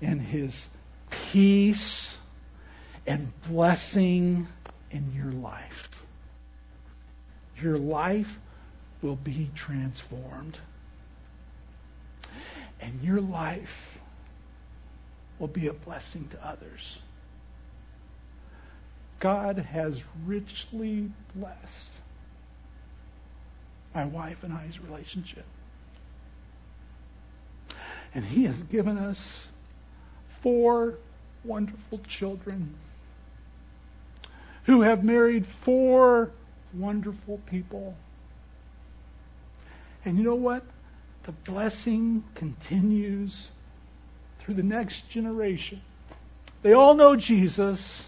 and 0.00 0.22
His 0.22 0.66
peace 1.10 2.16
and 3.08 3.32
blessing 3.48 4.46
in 4.92 5.12
your 5.16 5.32
life. 5.32 5.90
Your 7.60 7.76
life 7.76 8.32
will 9.02 9.16
be 9.16 9.50
transformed. 9.56 10.56
And 12.80 13.02
your 13.02 13.20
life 13.20 13.98
will 15.40 15.48
be 15.48 15.66
a 15.66 15.72
blessing 15.72 16.28
to 16.30 16.46
others. 16.46 17.00
God 19.18 19.58
has 19.58 20.00
richly 20.24 21.10
blessed 21.34 21.88
my 23.98 24.04
wife 24.04 24.44
and 24.44 24.52
I's 24.52 24.78
relationship. 24.78 25.44
And 28.14 28.24
He 28.24 28.44
has 28.44 28.56
given 28.56 28.96
us 28.96 29.44
four 30.40 30.94
wonderful 31.42 31.98
children 32.06 32.74
who 34.66 34.82
have 34.82 35.02
married 35.02 35.46
four 35.46 36.30
wonderful 36.72 37.40
people. 37.46 37.96
And 40.04 40.16
you 40.16 40.22
know 40.22 40.36
what? 40.36 40.62
The 41.24 41.32
blessing 41.32 42.22
continues 42.36 43.48
through 44.38 44.54
the 44.54 44.62
next 44.62 45.10
generation. 45.10 45.80
They 46.62 46.72
all 46.72 46.94
know 46.94 47.16
Jesus. 47.16 48.06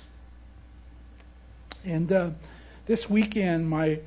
And 1.85 2.13
uh, 2.13 2.31
this 2.87 3.11
weekend, 3.11 3.69
my 3.69 3.99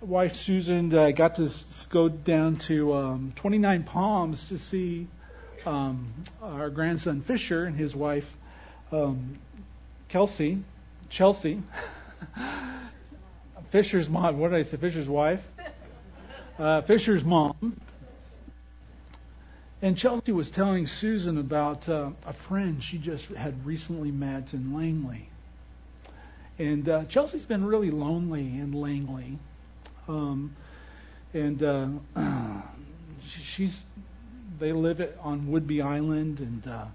wife 0.00 0.36
Susan 0.36 0.94
uh, 0.94 1.10
got 1.10 1.36
to 1.36 1.50
go 1.90 2.08
down 2.08 2.56
to 2.56 2.94
um, 2.94 3.32
29 3.36 3.84
Palms 3.84 4.48
to 4.48 4.58
see 4.58 5.06
um, 5.66 6.12
our 6.42 6.70
grandson 6.70 7.22
Fisher 7.22 7.64
and 7.64 7.76
his 7.76 7.94
wife 7.94 8.28
um, 8.92 9.38
Kelsey, 10.08 10.62
Chelsea. 11.08 11.62
Fisher's 13.70 14.08
mom. 14.08 14.38
What 14.38 14.50
did 14.50 14.58
I 14.58 14.62
say? 14.68 14.76
Fisher's 14.76 15.08
wife 15.08 15.42
uh, 16.60 16.82
Fisher's 16.82 17.24
mom. 17.24 17.80
And 19.82 19.96
Chelsea 19.96 20.32
was 20.32 20.50
telling 20.50 20.86
Susan 20.86 21.38
about 21.38 21.88
uh, 21.88 22.10
a 22.26 22.34
friend 22.34 22.82
she 22.82 22.98
just 22.98 23.26
had 23.28 23.64
recently 23.64 24.10
met 24.10 24.52
in 24.52 24.74
Langley. 24.74 25.30
And 26.58 26.86
uh, 26.86 27.04
Chelsea's 27.06 27.46
been 27.46 27.64
really 27.64 27.90
lonely 27.90 28.42
in 28.42 28.72
Langley. 28.72 29.38
Um, 30.10 30.56
and 31.32 31.62
uh, 31.62 31.88
she's 33.54 33.76
they 34.58 34.72
live 34.72 35.00
on 35.22 35.46
Whidbey 35.46 35.82
Island, 35.82 36.40
and 36.40 36.66
uh, 36.66 36.86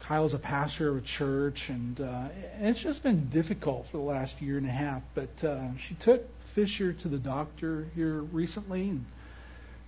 Kyle's 0.00 0.34
a 0.34 0.38
pastor 0.38 0.88
of 0.88 0.96
a 0.96 1.00
church, 1.00 1.68
and, 1.68 2.00
uh, 2.00 2.28
and 2.54 2.68
it's 2.68 2.80
just 2.80 3.02
been 3.02 3.28
difficult 3.28 3.88
for 3.90 3.98
the 3.98 4.02
last 4.04 4.40
year 4.40 4.56
and 4.56 4.66
a 4.66 4.70
half. 4.70 5.02
But 5.14 5.44
uh, 5.44 5.76
she 5.76 5.94
took 5.94 6.26
Fisher 6.54 6.92
to 6.92 7.08
the 7.08 7.18
doctor 7.18 7.88
here 7.94 8.20
recently, 8.20 8.88
and 8.88 9.04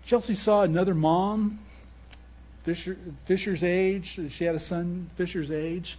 Chelsea 0.05 0.35
saw 0.35 0.63
another 0.63 0.95
mom, 0.95 1.61
Fisher, 2.65 2.99
Fisher's 3.27 3.63
age. 3.63 4.21
She 4.31 4.45
had 4.45 4.57
a 4.57 4.61
son 4.61 5.09
Fisher's 5.17 5.51
age, 5.51 5.99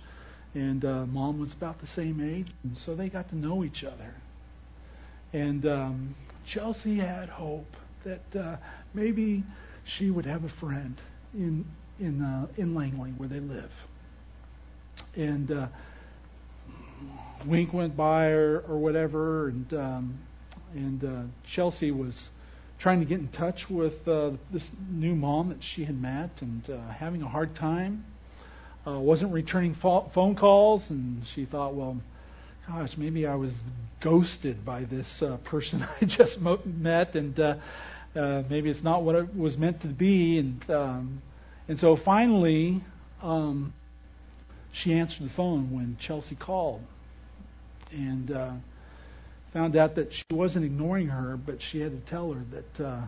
and 0.54 0.84
uh, 0.84 1.06
mom 1.06 1.40
was 1.40 1.54
about 1.54 1.80
the 1.80 1.88
same 1.88 2.22
age, 2.22 2.48
and 2.64 2.78
so 2.78 2.94
they 2.94 3.08
got 3.08 3.30
to 3.30 3.38
know 3.38 3.64
each 3.64 3.84
other. 3.84 4.14
And 5.34 5.66
um, 5.66 6.16
Chelsea 6.46 6.98
had 6.98 7.30
hope 7.30 7.76
that 8.04 8.36
uh, 8.36 8.58
maybe 8.94 9.44
she 9.84 10.10
would 10.10 10.26
have 10.26 10.44
a 10.44 10.50
friend 10.50 10.96
in 11.34 11.66
in 12.00 12.22
uh, 12.22 12.48
in 12.58 12.76
Langley 12.76 13.12
where 13.12 13.30
they 13.30 13.40
live. 13.40 13.72
And 15.16 15.52
uh, 15.52 15.68
Wink 17.46 17.74
went 17.74 17.96
by 17.96 18.28
or, 18.28 18.60
or 18.60 18.78
whatever, 18.78 19.48
and 19.50 19.74
um, 19.74 20.20
and 20.74 21.04
uh, 21.04 21.22
Chelsea 21.46 21.92
was 21.92 22.30
trying 22.80 23.00
to 23.00 23.06
get 23.06 23.20
in 23.20 23.28
touch 23.28 23.70
with 23.70 24.08
uh, 24.08 24.32
this 24.52 24.68
new 24.90 25.16
mom 25.16 25.50
that 25.50 25.64
she 25.64 25.86
had 25.86 26.00
met 26.00 26.30
and 26.42 26.68
uh, 26.70 26.92
having 26.94 27.22
a 27.22 27.28
hard 27.28 27.56
time. 27.56 28.04
Uh, 28.88 29.00
wasn't 29.00 29.32
returning 29.32 29.76
fo- 29.76 30.10
phone 30.14 30.36
calls, 30.36 30.90
and 30.90 31.24
she 31.28 31.46
thought, 31.46 31.76
well, 31.76 32.02
gosh, 32.72 32.98
maybe 32.98 33.28
I 33.28 33.36
was 33.36 33.52
ghosted 34.00 34.64
by 34.64 34.86
this 34.86 35.22
uh, 35.22 35.38
person 35.38 35.86
I 36.02 36.06
just 36.06 36.40
met, 36.42 37.16
and 37.16 37.40
uh, 37.40 37.56
uh, 38.16 38.44
maybe 38.50 38.70
it's 38.70 38.84
not 38.84 39.04
what 39.04 39.16
it 39.16 39.36
was 39.36 39.58
meant 39.58 39.82
to 39.82 39.88
be. 39.88 40.40
And 40.40 40.70
um, 40.70 41.22
and 41.68 41.80
so 41.80 41.96
finally, 41.96 42.82
um, 43.22 43.74
she 44.72 44.94
answered 44.94 45.26
the 45.26 45.30
phone 45.30 45.72
when 45.72 45.98
Chelsea 46.00 46.36
called, 46.36 46.82
and 47.92 48.32
uh, 48.32 48.52
found 49.54 49.76
out 49.76 49.96
that 49.96 50.14
she 50.14 50.24
wasn't 50.32 50.66
ignoring 50.66 51.08
her, 51.08 51.38
but 51.38 51.62
she 51.62 51.82
had 51.82 51.92
to 51.92 52.10
tell 52.10 52.32
her 52.32 52.44
that, 52.52 52.86
uh, 52.86 53.02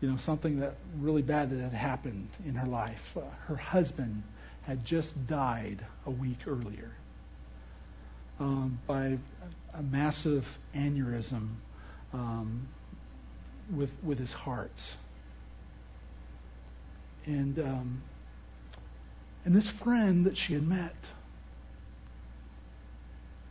you 0.00 0.10
know, 0.10 0.16
something 0.18 0.60
that 0.60 0.76
really 0.98 1.22
bad 1.22 1.50
that 1.50 1.60
had 1.60 1.72
happened 1.72 2.28
in 2.46 2.54
her 2.54 2.68
life. 2.68 3.16
Uh, 3.16 3.22
her 3.46 3.56
husband 3.56 4.22
had 4.62 4.84
just 4.84 5.26
died 5.26 5.84
a 6.06 6.10
week 6.10 6.38
earlier 6.46 6.92
um, 8.40 8.78
by 8.86 9.18
a 9.74 9.82
massive 9.82 10.46
aneurysm 10.74 11.48
um, 12.12 12.68
with 13.74 13.90
with 14.02 14.18
his 14.18 14.32
heart, 14.32 14.80
and 17.26 17.58
um, 17.58 18.02
and 19.44 19.54
this 19.54 19.66
friend 19.66 20.26
that 20.26 20.36
she 20.36 20.54
had 20.54 20.66
met 20.66 20.94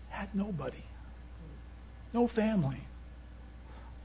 had 0.10 0.34
nobody 0.36 0.84
no 2.14 2.28
family. 2.28 2.80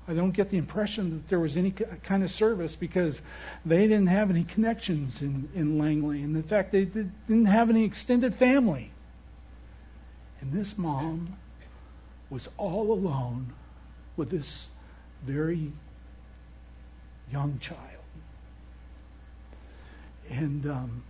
I 0.08 0.14
don't 0.14 0.30
get 0.30 0.50
the 0.50 0.56
impression 0.56 1.10
that 1.10 1.28
there 1.28 1.38
was 1.38 1.56
any 1.56 1.70
kind 1.70 2.24
of 2.24 2.30
service 2.30 2.74
because 2.74 3.20
they 3.66 3.82
didn't 3.82 4.06
have 4.06 4.30
any 4.30 4.44
connections 4.44 5.20
in, 5.20 5.50
in 5.54 5.78
Langley. 5.78 6.22
And 6.22 6.34
in 6.34 6.42
fact, 6.42 6.72
they 6.72 6.86
did, 6.86 7.12
didn't 7.26 7.44
have 7.44 7.68
any 7.68 7.84
extended 7.84 8.34
family. 8.34 8.90
And 10.40 10.52
this 10.52 10.78
mom 10.78 11.36
was 12.30 12.48
all 12.56 12.92
alone 12.92 13.52
with 14.16 14.30
this 14.30 14.66
very 15.24 15.72
young 17.32 17.58
child. 17.58 17.80
And 20.30 20.66
um, 20.66 21.02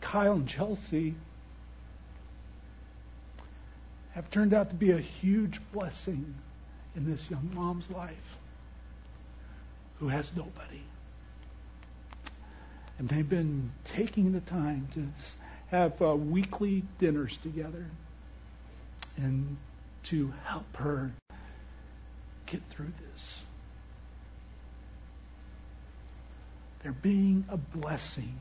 Kyle 0.00 0.34
and 0.34 0.48
Chelsea 0.48 1.14
have 4.12 4.30
turned 4.30 4.52
out 4.52 4.68
to 4.68 4.74
be 4.74 4.90
a 4.90 4.98
huge 4.98 5.60
blessing 5.72 6.34
in 6.94 7.10
this 7.10 7.30
young 7.30 7.50
mom's 7.54 7.90
life 7.90 8.36
who 9.98 10.08
has 10.08 10.30
nobody. 10.36 10.82
And 12.98 13.08
they've 13.08 13.28
been 13.28 13.72
taking 13.84 14.32
the 14.32 14.40
time 14.40 14.86
to 14.94 15.08
have 15.72 16.00
uh, 16.02 16.14
weekly 16.14 16.84
dinners 16.98 17.36
together 17.42 17.86
and 19.16 19.56
to 20.04 20.32
help 20.44 20.76
her 20.76 21.12
get 22.46 22.60
through 22.70 22.92
this. 23.10 23.42
They're 26.82 26.92
being 26.92 27.46
a 27.48 27.56
blessing 27.56 28.38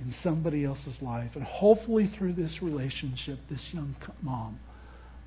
in 0.00 0.10
somebody 0.10 0.64
else's 0.64 1.00
life. 1.00 1.36
And 1.36 1.44
hopefully, 1.44 2.06
through 2.06 2.32
this 2.32 2.62
relationship, 2.62 3.38
this 3.48 3.72
young 3.72 3.94
mom 4.20 4.58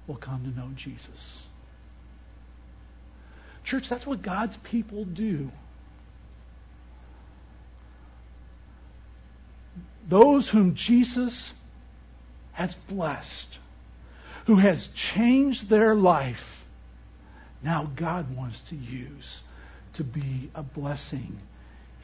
will 0.08 0.16
come 0.16 0.44
to 0.44 0.60
know 0.60 0.70
Jesus. 0.76 1.44
Church, 3.64 3.88
that's 3.88 4.06
what 4.06 4.22
God's 4.22 4.58
people 4.58 5.06
do. 5.06 5.52
Those 10.12 10.50
whom 10.50 10.76
Jesus 10.76 11.54
has 12.52 12.76
blessed, 12.90 13.48
who 14.46 14.58
has 14.58 14.88
changed 14.88 15.70
their 15.70 15.96
life, 15.96 16.66
now 17.64 17.90
God 17.96 18.36
wants 18.36 18.60
to 18.72 18.76
use 18.76 19.42
to 19.94 20.04
be 20.04 20.52
a 20.54 20.64
blessing 20.64 21.40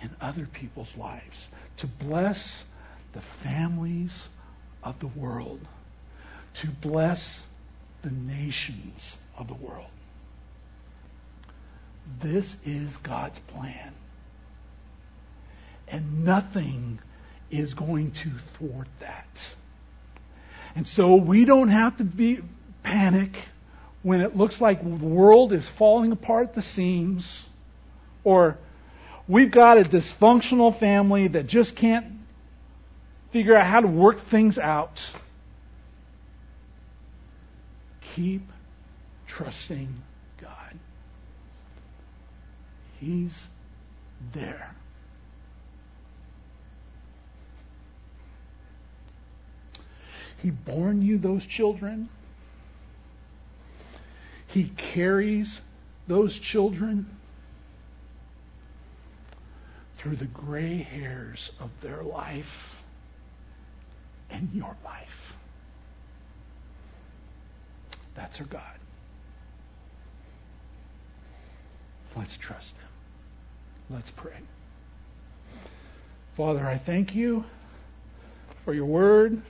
in 0.01 0.09
other 0.21 0.45
people's 0.45 0.95
lives, 0.95 1.47
to 1.77 1.87
bless 1.87 2.63
the 3.11 3.19
families 3.43 4.29
of 4.83 4.97
the 4.99 5.07
world, 5.07 5.59
to 6.61 6.67
bless 6.67 7.45
the 8.03 8.11
nations 8.11 9.17
of 9.37 9.49
the 9.49 9.53
world. 9.53 9.91
This 12.21 12.55
is 12.63 12.95
God's 12.95 13.39
plan. 13.39 13.91
And 15.89 16.23
nothing 16.23 16.99
is 17.49 17.73
going 17.73 18.11
to 18.11 18.29
thwart 18.53 18.87
that. 18.99 19.49
And 20.75 20.87
so 20.87 21.15
we 21.15 21.45
don't 21.45 21.69
have 21.69 21.97
to 21.97 22.03
be 22.03 22.39
panic 22.83 23.35
when 24.03 24.21
it 24.21 24.37
looks 24.37 24.61
like 24.61 24.81
the 24.81 25.05
world 25.05 25.53
is 25.53 25.67
falling 25.67 26.11
apart 26.11 26.49
at 26.49 26.55
the 26.55 26.61
seams 26.61 27.45
or 28.23 28.57
we've 29.27 29.51
got 29.51 29.77
a 29.77 29.83
dysfunctional 29.83 30.77
family 30.77 31.29
that 31.29 31.47
just 31.47 31.75
can't 31.75 32.05
figure 33.31 33.55
out 33.55 33.65
how 33.65 33.81
to 33.81 33.87
work 33.87 34.19
things 34.27 34.57
out. 34.57 35.01
Keep 38.15 38.43
trusting 39.27 40.01
God. 40.41 40.79
He's 42.99 43.47
there. 44.33 44.76
He 50.41 50.51
born 50.51 51.01
you 51.01 51.17
those 51.17 51.45
children. 51.45 52.09
He 54.47 54.71
carries 54.77 55.61
those 56.07 56.37
children 56.37 57.07
through 59.97 60.15
the 60.15 60.25
gray 60.25 60.77
hairs 60.77 61.51
of 61.59 61.69
their 61.81 62.03
life 62.03 62.83
and 64.29 64.49
your 64.53 64.75
life. 64.85 65.33
That's 68.15 68.39
our 68.39 68.45
God. 68.45 68.61
Let's 72.15 72.35
trust 72.37 72.73
Him. 72.75 73.95
Let's 73.95 74.11
pray. 74.11 74.33
Father, 76.35 76.65
I 76.65 76.77
thank 76.77 77.15
you 77.15 77.43
for 78.65 78.73
your 78.73 78.85
word. 78.85 79.41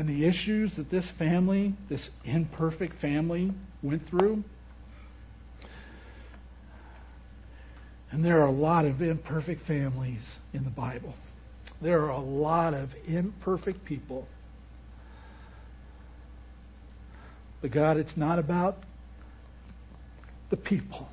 And 0.00 0.08
the 0.08 0.24
issues 0.24 0.76
that 0.76 0.88
this 0.88 1.06
family, 1.06 1.74
this 1.90 2.08
imperfect 2.24 2.98
family, 3.02 3.52
went 3.82 4.08
through. 4.08 4.42
And 8.10 8.24
there 8.24 8.40
are 8.40 8.46
a 8.46 8.50
lot 8.50 8.86
of 8.86 9.02
imperfect 9.02 9.66
families 9.66 10.38
in 10.54 10.64
the 10.64 10.70
Bible. 10.70 11.12
There 11.82 12.00
are 12.00 12.12
a 12.12 12.18
lot 12.18 12.72
of 12.72 12.94
imperfect 13.06 13.84
people. 13.84 14.26
But 17.60 17.70
God, 17.70 17.98
it's 17.98 18.16
not 18.16 18.38
about 18.38 18.78
the 20.48 20.56
people. 20.56 21.10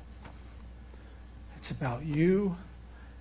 It's 1.58 1.72
about 1.72 2.06
you 2.06 2.56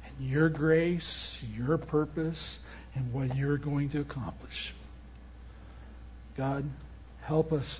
and 0.05 0.29
your 0.29 0.47
grace, 0.47 1.37
your 1.53 1.77
purpose, 1.77 2.59
and 2.95 3.11
what 3.11 3.35
you're 3.35 3.57
going 3.57 3.89
to 3.89 3.99
accomplish. 3.99 4.73
God, 6.37 6.69
help 7.21 7.51
us 7.51 7.79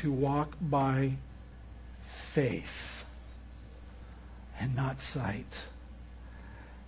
to 0.00 0.10
walk 0.10 0.56
by 0.60 1.12
faith 2.32 3.04
and 4.58 4.74
not 4.74 5.02
sight. 5.02 5.52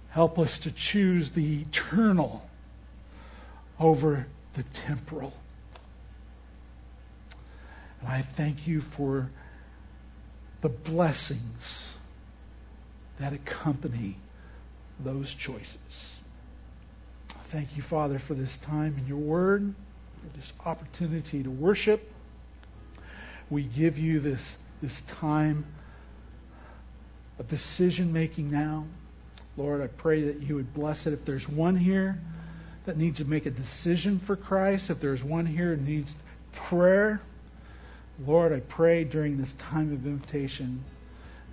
Help 0.08 0.38
us 0.38 0.58
to 0.60 0.70
choose 0.70 1.32
the 1.32 1.62
eternal 1.62 2.48
over 3.78 4.26
the 4.54 4.62
temporal. 4.86 5.32
And 8.00 8.08
I 8.08 8.22
thank 8.22 8.66
you 8.66 8.80
for 8.80 9.30
the 10.60 10.68
blessings 10.68 11.92
that 13.18 13.32
accompany 13.32 14.16
those 15.00 15.34
choices. 15.34 15.76
Thank 17.48 17.76
you, 17.76 17.82
Father, 17.82 18.18
for 18.18 18.34
this 18.34 18.56
time 18.58 18.94
and 18.96 19.06
your 19.06 19.18
word, 19.18 19.74
this 20.34 20.52
opportunity 20.64 21.42
to 21.42 21.50
worship. 21.50 22.10
We 23.50 23.62
give 23.64 23.98
you 23.98 24.20
this, 24.20 24.56
this 24.80 25.00
time 25.08 25.66
of 27.38 27.48
decision 27.48 28.12
making 28.12 28.50
now. 28.50 28.86
Lord, 29.56 29.82
I 29.82 29.88
pray 29.88 30.24
that 30.24 30.42
you 30.42 30.54
would 30.56 30.72
bless 30.72 31.06
it. 31.06 31.12
If 31.12 31.24
there's 31.24 31.48
one 31.48 31.76
here 31.76 32.18
that 32.86 32.96
needs 32.96 33.18
to 33.18 33.24
make 33.24 33.46
a 33.46 33.50
decision 33.50 34.18
for 34.20 34.36
Christ, 34.36 34.90
if 34.90 35.00
there's 35.00 35.22
one 35.22 35.46
here 35.46 35.76
that 35.76 35.82
needs 35.82 36.14
prayer, 36.52 37.20
Lord, 38.26 38.52
I 38.52 38.60
pray 38.60 39.04
during 39.04 39.36
this 39.36 39.52
time 39.54 39.92
of 39.92 40.06
invitation 40.06 40.84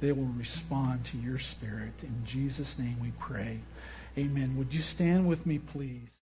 they 0.02 0.12
will 0.12 0.32
respond 0.38 1.06
to 1.08 1.18
your 1.18 1.40
spirit. 1.40 1.94
In 2.04 2.24
Jesus' 2.26 2.78
name 2.78 2.98
we 3.02 3.12
pray. 3.20 3.60
Amen. 4.18 4.58
Would 4.58 4.74
you 4.74 4.82
stand 4.82 5.28
with 5.28 5.46
me, 5.46 5.60
please? 5.60 6.10